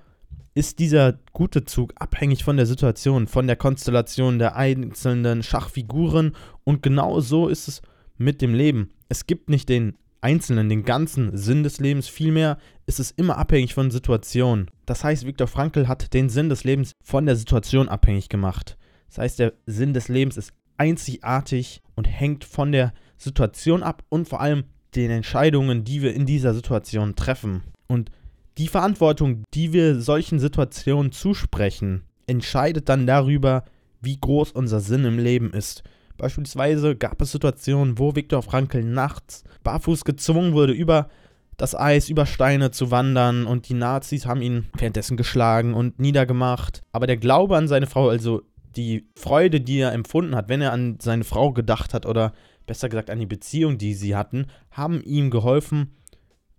ist 0.55 0.79
dieser 0.79 1.19
gute 1.35 1.67
Zug 1.67 1.93
abhängig 1.97 2.43
von 2.43 2.57
der 2.57 2.65
Situation, 2.65 3.27
von 3.27 3.47
der 3.47 3.57
Konstellation 3.57 4.39
der 4.39 4.57
einzelnen 4.57 5.43
Schachfiguren 5.43 6.35
und 6.65 6.83
genau 6.83 7.21
so 7.21 7.49
ist 7.49 7.69
es 7.69 7.83
mit 8.17 8.41
dem 8.41 8.55
Leben. 8.55 8.95
Es 9.11 9.27
gibt 9.27 9.51
nicht 9.51 9.69
den 9.69 9.99
Einzelnen, 10.21 10.69
den 10.69 10.85
ganzen 10.85 11.37
Sinn 11.37 11.63
des 11.63 11.79
Lebens. 11.81 12.09
Vielmehr 12.09 12.59
ist 12.87 13.01
es 13.01 13.11
immer 13.11 13.39
abhängig 13.39 13.75
von 13.75 13.91
Situationen. 13.91 14.71
Das 14.87 15.05
heißt, 15.05 15.27
Viktor 15.27 15.47
Frankl 15.47 15.89
hat 15.89 16.15
den 16.15 16.29
Sinn 16.29 16.49
des 16.49 16.65
Lebens 16.65 16.93
von 17.03 17.27
der 17.27 17.37
Situation 17.37 17.89
abhängig 17.89 18.29
gemacht. 18.29 18.77
Das 19.09 19.19
heißt, 19.19 19.39
der 19.39 19.53
Sinn 19.67 19.95
des 19.95 20.09
Lebens 20.09 20.37
ist 20.37 20.53
einzigartig 20.77 21.81
und 21.95 22.05
hängt 22.05 22.45
von 22.45 22.73
der 22.73 22.93
Situation 23.17 23.83
ab 23.83 24.03
und 24.09 24.29
vor 24.29 24.41
allem 24.41 24.65
den 24.95 25.11
Entscheidungen, 25.11 25.85
die 25.85 26.03
wir 26.03 26.15
in 26.15 26.27
dieser 26.27 26.55
Situation 26.55 27.17
treffen. 27.17 27.63
Und 27.87 28.11
die 28.59 28.69
Verantwortung, 28.69 29.45
die 29.55 29.73
wir 29.73 30.01
solchen 30.01 30.39
Situationen 30.39 31.13
zusprechen, 31.13 32.03
entscheidet 32.27 32.89
dann 32.89 33.07
darüber, 33.07 33.65
wie 34.01 34.19
groß 34.19 34.53
unser 34.53 34.81
Sinn 34.81 35.05
im 35.05 35.19
Leben 35.19 35.53
ist. 35.53 35.83
Beispielsweise 36.17 36.97
gab 36.97 37.21
es 37.21 37.33
Situationen, 37.33 37.99
wo 37.99 38.15
Viktor 38.15 38.43
Frankl 38.43 38.83
nachts 38.83 39.45
barfuß 39.63 40.05
gezwungen 40.05 40.53
wurde, 40.53 40.73
über 40.73 41.09
das 41.57 41.75
Eis, 41.75 42.09
über 42.09 42.27
Steine 42.27 42.71
zu 42.71 42.91
wandern 42.91 43.47
und 43.47 43.69
die 43.69 43.75
Nazis 43.75 44.27
haben 44.27 44.43
ihn 44.43 44.67
währenddessen 44.77 45.17
geschlagen 45.17 45.75
und 45.75 45.99
niedergemacht. 45.99 46.83
Aber 46.93 47.07
der 47.07 47.17
Glaube 47.17 47.57
an 47.57 47.69
seine 47.69 47.87
Frau, 47.87 48.09
also 48.09 48.43
die 48.77 49.09
Freude, 49.17 49.61
die 49.61 49.79
er 49.79 49.93
empfunden 49.93 50.37
hat, 50.37 50.49
wenn 50.49 50.61
er 50.61 50.73
an 50.73 50.99
seine 51.01 51.25
Frau 51.25 51.53
gedacht 51.53 51.95
hat 51.95 52.05
oder 52.05 52.33
besser 52.67 52.89
gesagt 52.89 53.11
an 53.11 53.19
die 53.19 53.27
Beziehung, 53.27 53.79
die 53.79 53.95
sie 53.95 54.15
hatten, 54.15 54.47
haben 54.71 55.01
ihm 55.03 55.31
geholfen, 55.31 55.97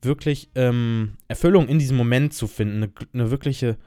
wirklich 0.02 0.50
ähm, 0.56 1.18
Erfüllung 1.28 1.68
in 1.68 1.80
diesem 1.80 1.98
Moment 1.98 2.34
zu 2.34 2.48
finden, 2.48 2.78
eine, 2.78 2.92
eine, 3.14 3.32
wirkliche, 3.32 3.78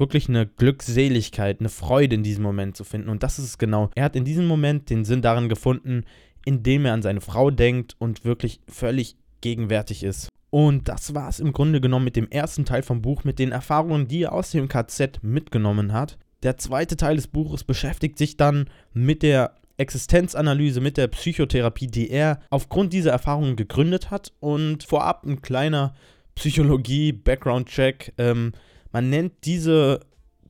wirklich 0.00 0.28
eine 0.28 0.46
Glückseligkeit, 0.46 1.60
eine 1.60 1.68
Freude 1.68 2.16
in 2.16 2.22
diesem 2.22 2.42
Moment 2.42 2.76
zu 2.76 2.84
finden. 2.84 3.08
Und 3.08 3.22
das 3.22 3.38
ist 3.38 3.44
es 3.44 3.58
genau. 3.58 3.90
Er 3.94 4.04
hat 4.04 4.16
in 4.16 4.24
diesem 4.24 4.46
Moment 4.46 4.90
den 4.90 5.04
Sinn 5.04 5.22
darin 5.22 5.48
gefunden, 5.48 6.04
indem 6.44 6.86
er 6.86 6.94
an 6.94 7.02
seine 7.02 7.20
Frau 7.20 7.50
denkt 7.50 7.94
und 7.98 8.24
wirklich 8.24 8.60
völlig 8.66 9.16
gegenwärtig 9.40 10.02
ist. 10.02 10.28
Und 10.50 10.88
das 10.88 11.14
war 11.14 11.28
es 11.28 11.38
im 11.38 11.52
Grunde 11.52 11.80
genommen 11.80 12.04
mit 12.04 12.16
dem 12.16 12.28
ersten 12.28 12.64
Teil 12.64 12.82
vom 12.82 13.02
Buch, 13.02 13.22
mit 13.22 13.38
den 13.38 13.52
Erfahrungen, 13.52 14.08
die 14.08 14.22
er 14.22 14.32
aus 14.32 14.50
dem 14.50 14.68
KZ 14.68 15.20
mitgenommen 15.22 15.92
hat. 15.92 16.18
Der 16.42 16.56
zweite 16.56 16.96
Teil 16.96 17.16
des 17.16 17.28
Buches 17.28 17.62
beschäftigt 17.62 18.18
sich 18.18 18.36
dann 18.36 18.68
mit 18.92 19.22
der 19.22 19.54
Existenzanalyse, 19.76 20.80
mit 20.80 20.96
der 20.96 21.08
Psychotherapie, 21.08 21.86
die 21.86 22.10
er 22.10 22.40
aufgrund 22.50 22.92
dieser 22.92 23.12
Erfahrungen 23.12 23.56
gegründet 23.56 24.10
hat. 24.10 24.32
Und 24.40 24.82
vorab 24.82 25.24
ein 25.24 25.40
kleiner 25.40 25.94
Psychologie-Background-Check. 26.34 28.14
Ähm, 28.18 28.52
man 28.92 29.10
nennt 29.10 29.32
diese 29.44 30.00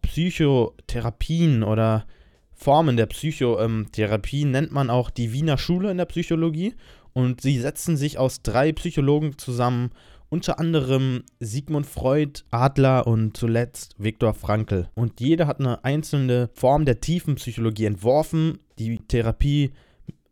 Psychotherapien 0.03 1.63
oder 1.63 2.07
Formen 2.53 2.97
der 2.97 3.07
Psychotherapie 3.07 4.45
nennt 4.45 4.71
man 4.73 4.91
auch 4.91 5.09
die 5.09 5.33
Wiener 5.33 5.57
Schule 5.57 5.91
in 5.91 5.97
der 5.97 6.05
Psychologie 6.05 6.75
und 7.13 7.41
sie 7.41 7.59
setzen 7.59 7.97
sich 7.97 8.19
aus 8.19 8.43
drei 8.43 8.73
Psychologen 8.73 9.39
zusammen, 9.39 9.91
unter 10.29 10.61
anderem 10.61 11.25
Sigmund 11.41 11.87
Freud, 11.87 12.43
Adler 12.51 13.07
und 13.07 13.37
zuletzt 13.37 13.97
Viktor 13.99 14.35
Frankl. 14.35 14.89
Und 14.95 15.21
jeder 15.21 15.47
hat 15.47 15.59
eine 15.59 15.85
einzelne 15.85 16.51
Form 16.55 16.85
der 16.85 17.01
tiefen 17.01 17.35
Psychologie 17.35 17.87
entworfen. 17.87 18.59
Die 18.79 19.01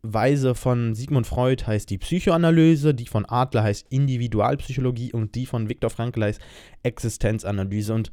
Therapieweise 0.01 0.55
von 0.55 0.95
Sigmund 0.95 1.27
Freud 1.27 1.65
heißt 1.65 1.89
die 1.89 1.97
Psychoanalyse, 1.97 2.93
die 2.93 3.05
von 3.05 3.25
Adler 3.25 3.63
heißt 3.63 3.87
Individualpsychologie 3.89 5.11
und 5.13 5.35
die 5.35 5.45
von 5.45 5.69
Viktor 5.69 5.89
Frankl 5.89 6.23
heißt 6.23 6.41
Existenzanalyse. 6.83 7.93
Und 7.93 8.11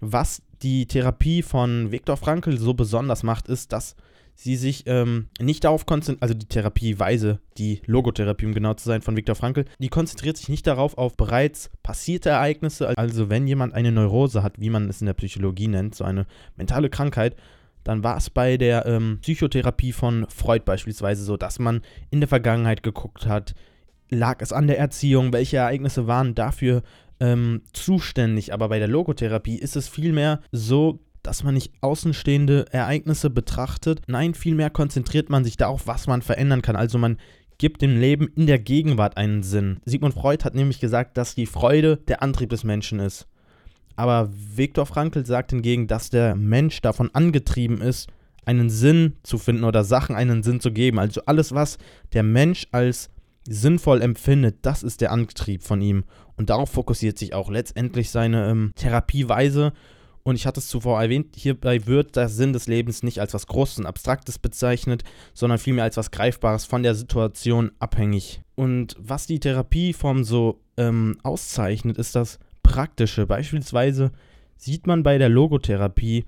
was 0.00 0.42
die 0.62 0.86
Therapie 0.86 1.42
von 1.42 1.92
Viktor 1.92 2.16
Frankl 2.16 2.58
so 2.58 2.74
besonders 2.74 3.22
macht, 3.22 3.48
ist, 3.48 3.72
dass 3.72 3.94
sie 4.34 4.56
sich 4.56 4.84
ähm, 4.86 5.28
nicht 5.40 5.64
darauf 5.64 5.84
konzentriert, 5.84 6.22
also 6.22 6.34
die 6.34 6.46
Therapieweise, 6.46 7.40
die 7.56 7.82
Logotherapie, 7.86 8.46
um 8.46 8.54
genau 8.54 8.74
zu 8.74 8.84
sein, 8.84 9.02
von 9.02 9.16
Viktor 9.16 9.34
Frankl, 9.34 9.64
die 9.80 9.88
konzentriert 9.88 10.36
sich 10.36 10.48
nicht 10.48 10.66
darauf 10.66 10.96
auf 10.96 11.16
bereits 11.16 11.70
passierte 11.82 12.30
Ereignisse. 12.30 12.96
Also 12.96 13.30
wenn 13.30 13.48
jemand 13.48 13.74
eine 13.74 13.90
Neurose 13.90 14.44
hat, 14.44 14.60
wie 14.60 14.70
man 14.70 14.88
es 14.88 15.00
in 15.00 15.06
der 15.06 15.14
Psychologie 15.14 15.66
nennt, 15.66 15.96
so 15.96 16.04
eine 16.04 16.26
mentale 16.56 16.88
Krankheit, 16.88 17.34
dann 17.88 18.04
war 18.04 18.18
es 18.18 18.28
bei 18.28 18.58
der 18.58 18.84
ähm, 18.84 19.18
Psychotherapie 19.22 19.92
von 19.92 20.26
Freud 20.28 20.64
beispielsweise 20.66 21.24
so, 21.24 21.38
dass 21.38 21.58
man 21.58 21.80
in 22.10 22.20
der 22.20 22.28
Vergangenheit 22.28 22.82
geguckt 22.82 23.26
hat, 23.26 23.54
lag 24.10 24.42
es 24.42 24.52
an 24.52 24.66
der 24.66 24.78
Erziehung, 24.78 25.32
welche 25.32 25.56
Ereignisse 25.56 26.06
waren 26.06 26.34
dafür 26.34 26.82
ähm, 27.18 27.62
zuständig. 27.72 28.52
Aber 28.52 28.68
bei 28.68 28.78
der 28.78 28.88
Logotherapie 28.88 29.56
ist 29.56 29.74
es 29.74 29.88
vielmehr 29.88 30.40
so, 30.52 31.00
dass 31.22 31.44
man 31.44 31.54
nicht 31.54 31.72
außenstehende 31.80 32.66
Ereignisse 32.72 33.30
betrachtet. 33.30 34.02
Nein, 34.06 34.34
vielmehr 34.34 34.68
konzentriert 34.68 35.30
man 35.30 35.42
sich 35.42 35.56
darauf, 35.56 35.86
was 35.86 36.06
man 36.06 36.20
verändern 36.20 36.60
kann. 36.60 36.76
Also 36.76 36.98
man 36.98 37.16
gibt 37.56 37.80
dem 37.80 37.98
Leben 37.98 38.28
in 38.36 38.46
der 38.46 38.58
Gegenwart 38.58 39.16
einen 39.16 39.42
Sinn. 39.42 39.80
Sigmund 39.86 40.12
Freud 40.12 40.44
hat 40.44 40.54
nämlich 40.54 40.78
gesagt, 40.78 41.16
dass 41.16 41.34
die 41.34 41.46
Freude 41.46 41.96
der 42.06 42.22
Antrieb 42.22 42.50
des 42.50 42.64
Menschen 42.64 43.00
ist. 43.00 43.26
Aber 43.98 44.30
Viktor 44.32 44.86
Frankl 44.86 45.26
sagt 45.26 45.50
hingegen, 45.50 45.88
dass 45.88 46.08
der 46.08 46.36
Mensch 46.36 46.80
davon 46.82 47.10
angetrieben 47.14 47.80
ist, 47.80 48.08
einen 48.46 48.70
Sinn 48.70 49.14
zu 49.24 49.38
finden 49.38 49.64
oder 49.64 49.82
Sachen 49.82 50.14
einen 50.14 50.44
Sinn 50.44 50.60
zu 50.60 50.70
geben. 50.70 51.00
Also 51.00 51.22
alles, 51.26 51.52
was 51.52 51.78
der 52.12 52.22
Mensch 52.22 52.68
als 52.70 53.10
sinnvoll 53.48 54.00
empfindet, 54.00 54.58
das 54.62 54.84
ist 54.84 55.00
der 55.00 55.10
Antrieb 55.10 55.64
von 55.64 55.80
ihm. 55.80 56.04
Und 56.36 56.48
darauf 56.48 56.70
fokussiert 56.70 57.18
sich 57.18 57.34
auch 57.34 57.50
letztendlich 57.50 58.10
seine 58.10 58.48
ähm, 58.48 58.70
Therapieweise. 58.76 59.72
Und 60.22 60.36
ich 60.36 60.46
hatte 60.46 60.60
es 60.60 60.68
zuvor 60.68 61.02
erwähnt, 61.02 61.34
hierbei 61.34 61.84
wird 61.86 62.14
der 62.14 62.28
Sinn 62.28 62.52
des 62.52 62.68
Lebens 62.68 63.02
nicht 63.02 63.20
als 63.20 63.34
was 63.34 63.48
Großes 63.48 63.80
und 63.80 63.86
Abstraktes 63.86 64.38
bezeichnet, 64.38 65.02
sondern 65.34 65.58
vielmehr 65.58 65.82
als 65.82 65.96
was 65.96 66.12
Greifbares 66.12 66.66
von 66.66 66.84
der 66.84 66.94
Situation 66.94 67.72
abhängig. 67.80 68.42
Und 68.54 68.94
was 69.00 69.26
die 69.26 69.40
Therapieform 69.40 70.22
so 70.22 70.60
ähm, 70.76 71.18
auszeichnet, 71.24 71.98
ist 71.98 72.14
das 72.14 72.38
Praktische. 72.68 73.26
Beispielsweise 73.26 74.12
sieht 74.56 74.86
man 74.86 75.02
bei 75.02 75.16
der 75.16 75.30
Logotherapie, 75.30 76.26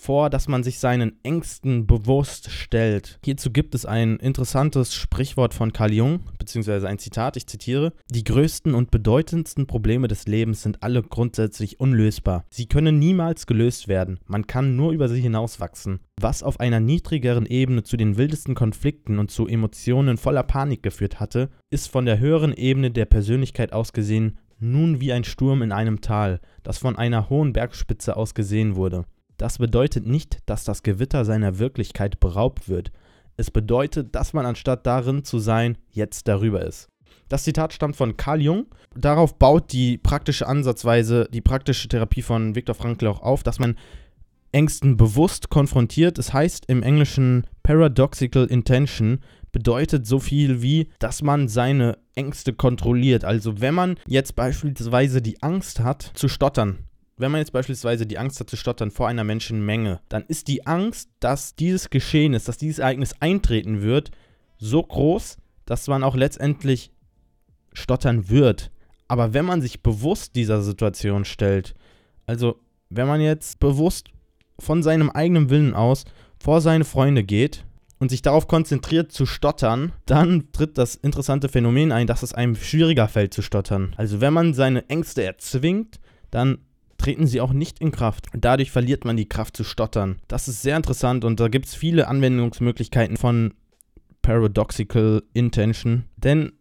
vor, 0.00 0.30
dass 0.30 0.48
man 0.48 0.62
sich 0.62 0.78
seinen 0.78 1.18
Ängsten 1.24 1.86
bewusst 1.86 2.50
stellt. 2.50 3.18
Hierzu 3.24 3.50
gibt 3.50 3.74
es 3.74 3.84
ein 3.84 4.16
interessantes 4.18 4.94
Sprichwort 4.94 5.54
von 5.54 5.72
Carl 5.72 5.92
Jung, 5.92 6.20
beziehungsweise 6.38 6.88
ein 6.88 6.98
Zitat, 6.98 7.36
ich 7.36 7.46
zitiere, 7.46 7.92
Die 8.10 8.24
größten 8.24 8.74
und 8.74 8.90
bedeutendsten 8.90 9.66
Probleme 9.66 10.08
des 10.08 10.26
Lebens 10.26 10.62
sind 10.62 10.82
alle 10.82 11.02
grundsätzlich 11.02 11.80
unlösbar. 11.80 12.44
Sie 12.50 12.66
können 12.66 12.98
niemals 12.98 13.46
gelöst 13.46 13.88
werden, 13.88 14.20
man 14.26 14.46
kann 14.46 14.76
nur 14.76 14.92
über 14.92 15.08
sie 15.08 15.20
hinauswachsen. 15.20 16.00
Was 16.20 16.42
auf 16.42 16.60
einer 16.60 16.80
niedrigeren 16.80 17.46
Ebene 17.46 17.82
zu 17.82 17.96
den 17.96 18.16
wildesten 18.16 18.54
Konflikten 18.54 19.18
und 19.18 19.30
zu 19.30 19.46
Emotionen 19.46 20.16
voller 20.16 20.42
Panik 20.42 20.82
geführt 20.82 21.20
hatte, 21.20 21.50
ist 21.70 21.88
von 21.88 22.06
der 22.06 22.18
höheren 22.18 22.52
Ebene 22.52 22.90
der 22.90 23.04
Persönlichkeit 23.04 23.72
aus 23.72 23.92
gesehen 23.92 24.38
nun 24.60 25.00
wie 25.00 25.12
ein 25.12 25.24
Sturm 25.24 25.62
in 25.62 25.72
einem 25.72 26.00
Tal, 26.00 26.40
das 26.62 26.78
von 26.78 26.96
einer 26.96 27.30
hohen 27.30 27.52
Bergspitze 27.52 28.16
aus 28.16 28.34
gesehen 28.34 28.76
wurde. 28.76 29.04
Das 29.36 29.58
bedeutet 29.58 30.06
nicht, 30.06 30.38
dass 30.46 30.64
das 30.64 30.82
Gewitter 30.82 31.24
seiner 31.24 31.58
Wirklichkeit 31.58 32.18
beraubt 32.20 32.68
wird. 32.68 32.90
Es 33.36 33.50
bedeutet, 33.50 34.14
dass 34.14 34.32
man 34.32 34.46
anstatt 34.46 34.84
darin 34.84 35.24
zu 35.24 35.38
sein, 35.38 35.78
jetzt 35.90 36.26
darüber 36.26 36.64
ist. 36.64 36.88
Das 37.28 37.44
Zitat 37.44 37.72
stammt 37.72 37.94
von 37.94 38.16
Carl 38.16 38.40
Jung. 38.40 38.66
Darauf 38.96 39.38
baut 39.38 39.72
die 39.72 39.98
praktische 39.98 40.46
Ansatzweise, 40.46 41.28
die 41.32 41.40
praktische 41.40 41.88
Therapie 41.88 42.22
von 42.22 42.54
Viktor 42.54 42.74
Frankl 42.74 43.06
auch 43.06 43.22
auf, 43.22 43.42
dass 43.42 43.58
man 43.58 43.76
Ängsten 44.50 44.96
bewusst 44.96 45.50
konfrontiert. 45.50 46.18
Es 46.18 46.32
heißt 46.32 46.64
im 46.68 46.82
Englischen 46.82 47.46
Paradoxical 47.62 48.46
Intention, 48.46 49.20
bedeutet 49.52 50.06
so 50.06 50.18
viel 50.18 50.62
wie, 50.62 50.88
dass 50.98 51.22
man 51.22 51.48
seine 51.48 51.98
Ängste 52.14 52.52
kontrolliert. 52.52 53.24
Also 53.24 53.60
wenn 53.60 53.74
man 53.74 53.96
jetzt 54.06 54.36
beispielsweise 54.36 55.22
die 55.22 55.42
Angst 55.42 55.80
hat 55.80 56.10
zu 56.14 56.28
stottern, 56.28 56.78
wenn 57.16 57.32
man 57.32 57.40
jetzt 57.40 57.52
beispielsweise 57.52 58.06
die 58.06 58.18
Angst 58.18 58.38
hat 58.40 58.48
zu 58.48 58.56
stottern 58.56 58.90
vor 58.90 59.08
einer 59.08 59.24
Menschenmenge, 59.24 60.00
dann 60.08 60.24
ist 60.28 60.48
die 60.48 60.66
Angst, 60.66 61.10
dass 61.20 61.54
dieses 61.54 61.90
Geschehen 61.90 62.32
ist, 62.32 62.48
dass 62.48 62.58
dieses 62.58 62.78
Ereignis 62.78 63.14
eintreten 63.20 63.82
wird, 63.82 64.10
so 64.58 64.82
groß, 64.82 65.36
dass 65.66 65.88
man 65.88 66.04
auch 66.04 66.14
letztendlich 66.14 66.92
stottern 67.72 68.28
wird. 68.28 68.70
Aber 69.08 69.34
wenn 69.34 69.44
man 69.44 69.62
sich 69.62 69.82
bewusst 69.82 70.36
dieser 70.36 70.62
Situation 70.62 71.24
stellt, 71.24 71.74
also 72.26 72.60
wenn 72.88 73.08
man 73.08 73.20
jetzt 73.20 73.58
bewusst 73.58 74.08
von 74.58 74.82
seinem 74.82 75.10
eigenen 75.10 75.50
Willen 75.50 75.74
aus 75.74 76.04
vor 76.38 76.60
seine 76.60 76.84
Freunde 76.84 77.24
geht 77.24 77.64
und 77.98 78.10
sich 78.10 78.22
darauf 78.22 78.46
konzentriert 78.48 79.12
zu 79.12 79.26
stottern, 79.26 79.92
dann 80.06 80.52
tritt 80.52 80.78
das 80.78 80.94
interessante 80.94 81.48
Phänomen 81.48 81.92
ein, 81.92 82.06
dass 82.06 82.22
es 82.22 82.32
einem 82.32 82.56
schwieriger 82.56 83.08
fällt 83.08 83.34
zu 83.34 83.42
stottern. 83.42 83.94
Also 83.96 84.20
wenn 84.20 84.32
man 84.32 84.54
seine 84.54 84.88
Ängste 84.88 85.24
erzwingt, 85.24 86.00
dann 86.30 86.58
treten 86.98 87.26
sie 87.26 87.40
auch 87.40 87.52
nicht 87.52 87.80
in 87.80 87.92
Kraft. 87.92 88.26
Dadurch 88.32 88.70
verliert 88.70 89.04
man 89.04 89.16
die 89.16 89.28
Kraft 89.28 89.56
zu 89.56 89.64
stottern. 89.64 90.16
Das 90.28 90.48
ist 90.48 90.62
sehr 90.62 90.76
interessant 90.76 91.24
und 91.24 91.40
da 91.40 91.48
gibt 91.48 91.66
es 91.66 91.74
viele 91.74 92.08
Anwendungsmöglichkeiten 92.08 93.16
von 93.16 93.54
Paradoxical 94.22 95.22
Intention. 95.32 96.04
Denn 96.16 96.52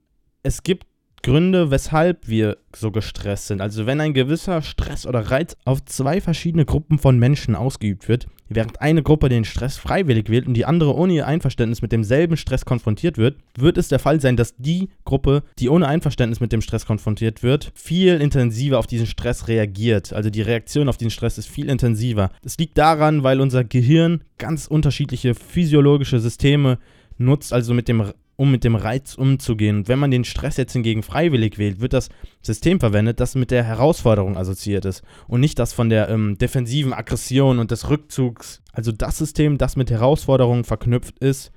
es 0.44 0.64
gibt 0.64 0.86
Gründe, 1.24 1.72
weshalb 1.72 2.28
wir 2.28 2.58
so 2.74 2.92
gestresst 2.92 3.48
sind. 3.48 3.60
Also 3.60 3.86
wenn 3.86 4.00
ein 4.00 4.14
gewisser 4.14 4.62
Stress 4.62 5.06
oder 5.06 5.32
Reiz 5.32 5.58
auf 5.66 5.84
zwei 5.84 6.22
verschiedene 6.22 6.66
Gruppen 6.66 7.00
von 7.00 7.18
Menschen 7.20 7.56
ausgeübt 7.56 8.08
wird, 8.08 8.28
während 8.50 8.82
eine 8.82 9.04
Gruppe 9.04 9.30
den 9.30 9.46
Stress 9.46 9.78
freiwillig 9.78 10.30
wählt 10.30 10.48
und 10.48 10.54
die 10.54 10.66
andere 10.66 10.96
ohne 10.96 11.14
ihr 11.14 11.28
Einverständnis 11.28 11.82
mit 11.82 11.92
demselben 11.92 12.38
Stress 12.38 12.66
konfrontiert 12.66 13.18
wird, 13.18 13.38
wird 13.58 13.78
es 13.78 13.88
der 13.88 14.00
Fall 14.00 14.22
sein, 14.22 14.38
dass 14.38 14.56
die 14.58 14.90
Gruppe, 15.06 15.44
die 15.60 15.70
ohne 15.70 15.88
Einverständnis 15.88 16.40
mit 16.40 16.52
dem 16.52 16.62
Stress 16.62 16.86
konfrontiert 16.86 17.44
wird, 17.44 17.72
viel 17.76 18.22
intensiver 18.22 18.80
auf 18.80 18.88
diesen 18.88 19.08
Stress 19.08 19.48
reagiert. 19.48 20.14
Also 20.14 20.30
die 20.30 20.42
Reaktion 20.42 20.90
auf 20.90 20.98
diesen 20.98 21.12
Stress 21.12 21.38
ist 21.38 21.48
viel 21.48 21.70
intensiver. 21.70 22.32
Das 22.42 22.58
liegt 22.58 22.78
daran, 22.78 23.24
weil 23.24 23.42
unser 23.42 23.64
Gehirn 23.64 24.22
ganz 24.38 24.68
unterschiedliche 24.68 25.36
physiologische 25.36 26.20
Systeme 26.20 26.80
nutzt, 27.18 27.54
also 27.54 27.74
mit 27.74 27.88
dem 27.88 28.12
um 28.38 28.52
mit 28.52 28.64
dem 28.64 28.76
Reiz 28.76 29.16
umzugehen. 29.16 29.88
Wenn 29.88 30.00
man 30.00 30.12
den 30.12 30.24
Stress 30.24 30.56
jetzt 30.58 30.74
hingegen 30.74 31.04
freiwillig 31.04 31.58
wählt, 31.58 31.82
wird 31.82 31.92
das 31.92 32.10
System 32.42 32.80
verwendet, 32.80 33.20
das 33.20 33.36
mit 33.36 33.52
der 33.52 33.64
Herausforderung 33.64 34.38
assoziiert 34.38 34.86
ist 34.86 35.04
und 35.28 35.42
nicht 35.42 35.60
das 35.60 35.74
von 35.74 35.90
der 35.90 36.08
ähm, 36.08 36.38
defensiven 36.38 36.94
Aggression 36.94 37.60
und 37.60 37.72
des 37.72 37.90
Rückzugs. 37.90 38.62
Also 38.72 38.92
das 38.92 39.18
System, 39.18 39.58
das 39.58 39.76
mit 39.76 39.92
Herausforderungen 39.92 40.64
verknüpft 40.64 41.20
ist, 41.20 41.52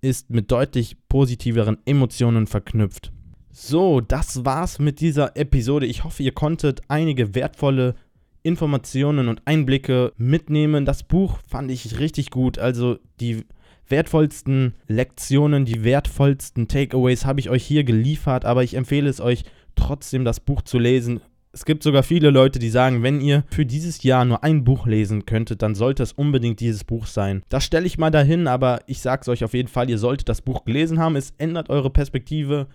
ist 0.00 0.30
mit 0.30 0.50
deutlich 0.50 0.96
positiveren 1.08 1.76
Emotionen 1.84 2.46
verknüpft. 2.46 3.12
So, 3.52 4.00
das 4.00 4.44
war's 4.44 4.78
mit 4.78 5.00
dieser 5.00 5.36
Episode. 5.36 5.84
Ich 5.84 6.04
hoffe, 6.04 6.22
ihr 6.22 6.32
konntet 6.32 6.80
einige 6.88 7.34
wertvolle 7.34 7.94
Informationen 8.42 9.28
und 9.28 9.42
Einblicke 9.44 10.12
mitnehmen. 10.16 10.86
Das 10.86 11.02
Buch 11.02 11.38
fand 11.46 11.70
ich 11.70 11.98
richtig 11.98 12.30
gut. 12.30 12.58
Also 12.58 12.98
die 13.20 13.44
wertvollsten 13.90 14.74
Lektionen, 14.86 15.64
die 15.64 15.84
wertvollsten 15.84 16.68
Takeaways 16.68 17.24
habe 17.24 17.40
ich 17.40 17.50
euch 17.50 17.64
hier 17.64 17.84
geliefert, 17.84 18.44
aber 18.44 18.62
ich 18.62 18.74
empfehle 18.74 19.08
es 19.08 19.20
euch 19.20 19.44
trotzdem, 19.74 20.24
das 20.24 20.40
Buch 20.40 20.62
zu 20.62 20.78
lesen. 20.78 21.20
Es 21.52 21.64
gibt 21.64 21.82
sogar 21.82 22.04
viele 22.04 22.30
Leute, 22.30 22.60
die 22.60 22.70
sagen, 22.70 23.02
wenn 23.02 23.20
ihr 23.20 23.44
für 23.50 23.66
dieses 23.66 24.04
Jahr 24.04 24.24
nur 24.24 24.44
ein 24.44 24.62
Buch 24.62 24.86
lesen 24.86 25.26
könntet, 25.26 25.62
dann 25.62 25.74
sollte 25.74 26.04
es 26.04 26.12
unbedingt 26.12 26.60
dieses 26.60 26.84
Buch 26.84 27.06
sein. 27.06 27.42
Das 27.48 27.64
stelle 27.64 27.86
ich 27.86 27.98
mal 27.98 28.10
dahin, 28.10 28.46
aber 28.46 28.80
ich 28.86 29.00
sage 29.00 29.22
es 29.22 29.28
euch 29.28 29.42
auf 29.42 29.54
jeden 29.54 29.68
Fall, 29.68 29.90
ihr 29.90 29.98
solltet 29.98 30.28
das 30.28 30.42
Buch 30.42 30.64
gelesen 30.64 31.00
haben. 31.00 31.16
Es 31.16 31.32
ändert 31.38 31.68
eure 31.68 31.90
Perspektive 31.90 32.68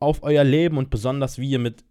auf 0.00 0.22
euer 0.22 0.44
Leben 0.44 0.76
und 0.76 0.90
besonders 0.90 1.38
wie 1.38 1.50
ihr 1.50 1.58
mit 1.58 1.82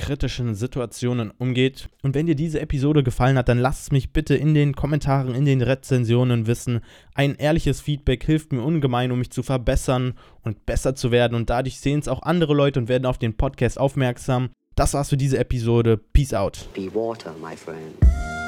kritischen 0.00 0.54
Situationen 0.54 1.30
umgeht. 1.30 1.90
Und 2.02 2.14
wenn 2.14 2.24
dir 2.24 2.34
diese 2.34 2.58
Episode 2.60 3.02
gefallen 3.02 3.36
hat, 3.36 3.50
dann 3.50 3.58
lass 3.58 3.82
es 3.82 3.92
mich 3.92 4.14
bitte 4.14 4.34
in 4.34 4.54
den 4.54 4.74
Kommentaren, 4.74 5.34
in 5.34 5.44
den 5.44 5.60
Rezensionen 5.60 6.46
wissen. 6.46 6.80
Ein 7.14 7.34
ehrliches 7.34 7.82
Feedback 7.82 8.24
hilft 8.24 8.52
mir 8.52 8.62
ungemein, 8.62 9.12
um 9.12 9.18
mich 9.18 9.30
zu 9.30 9.42
verbessern 9.42 10.14
und 10.42 10.64
besser 10.64 10.94
zu 10.94 11.10
werden. 11.10 11.34
Und 11.34 11.50
dadurch 11.50 11.78
sehen 11.78 12.00
es 12.00 12.08
auch 12.08 12.22
andere 12.22 12.54
Leute 12.54 12.80
und 12.80 12.88
werden 12.88 13.04
auf 13.04 13.18
den 13.18 13.36
Podcast 13.36 13.78
aufmerksam. 13.78 14.48
Das 14.74 14.94
war's 14.94 15.10
für 15.10 15.18
diese 15.18 15.38
Episode. 15.38 15.98
Peace 15.98 16.32
out. 16.32 16.66
Be 16.74 16.92
water, 16.94 17.34
my 17.42 17.54
friend. 17.54 18.39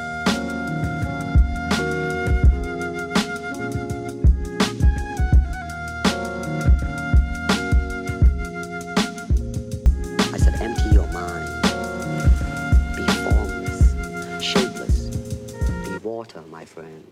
My 16.51 16.65
friend. 16.65 17.12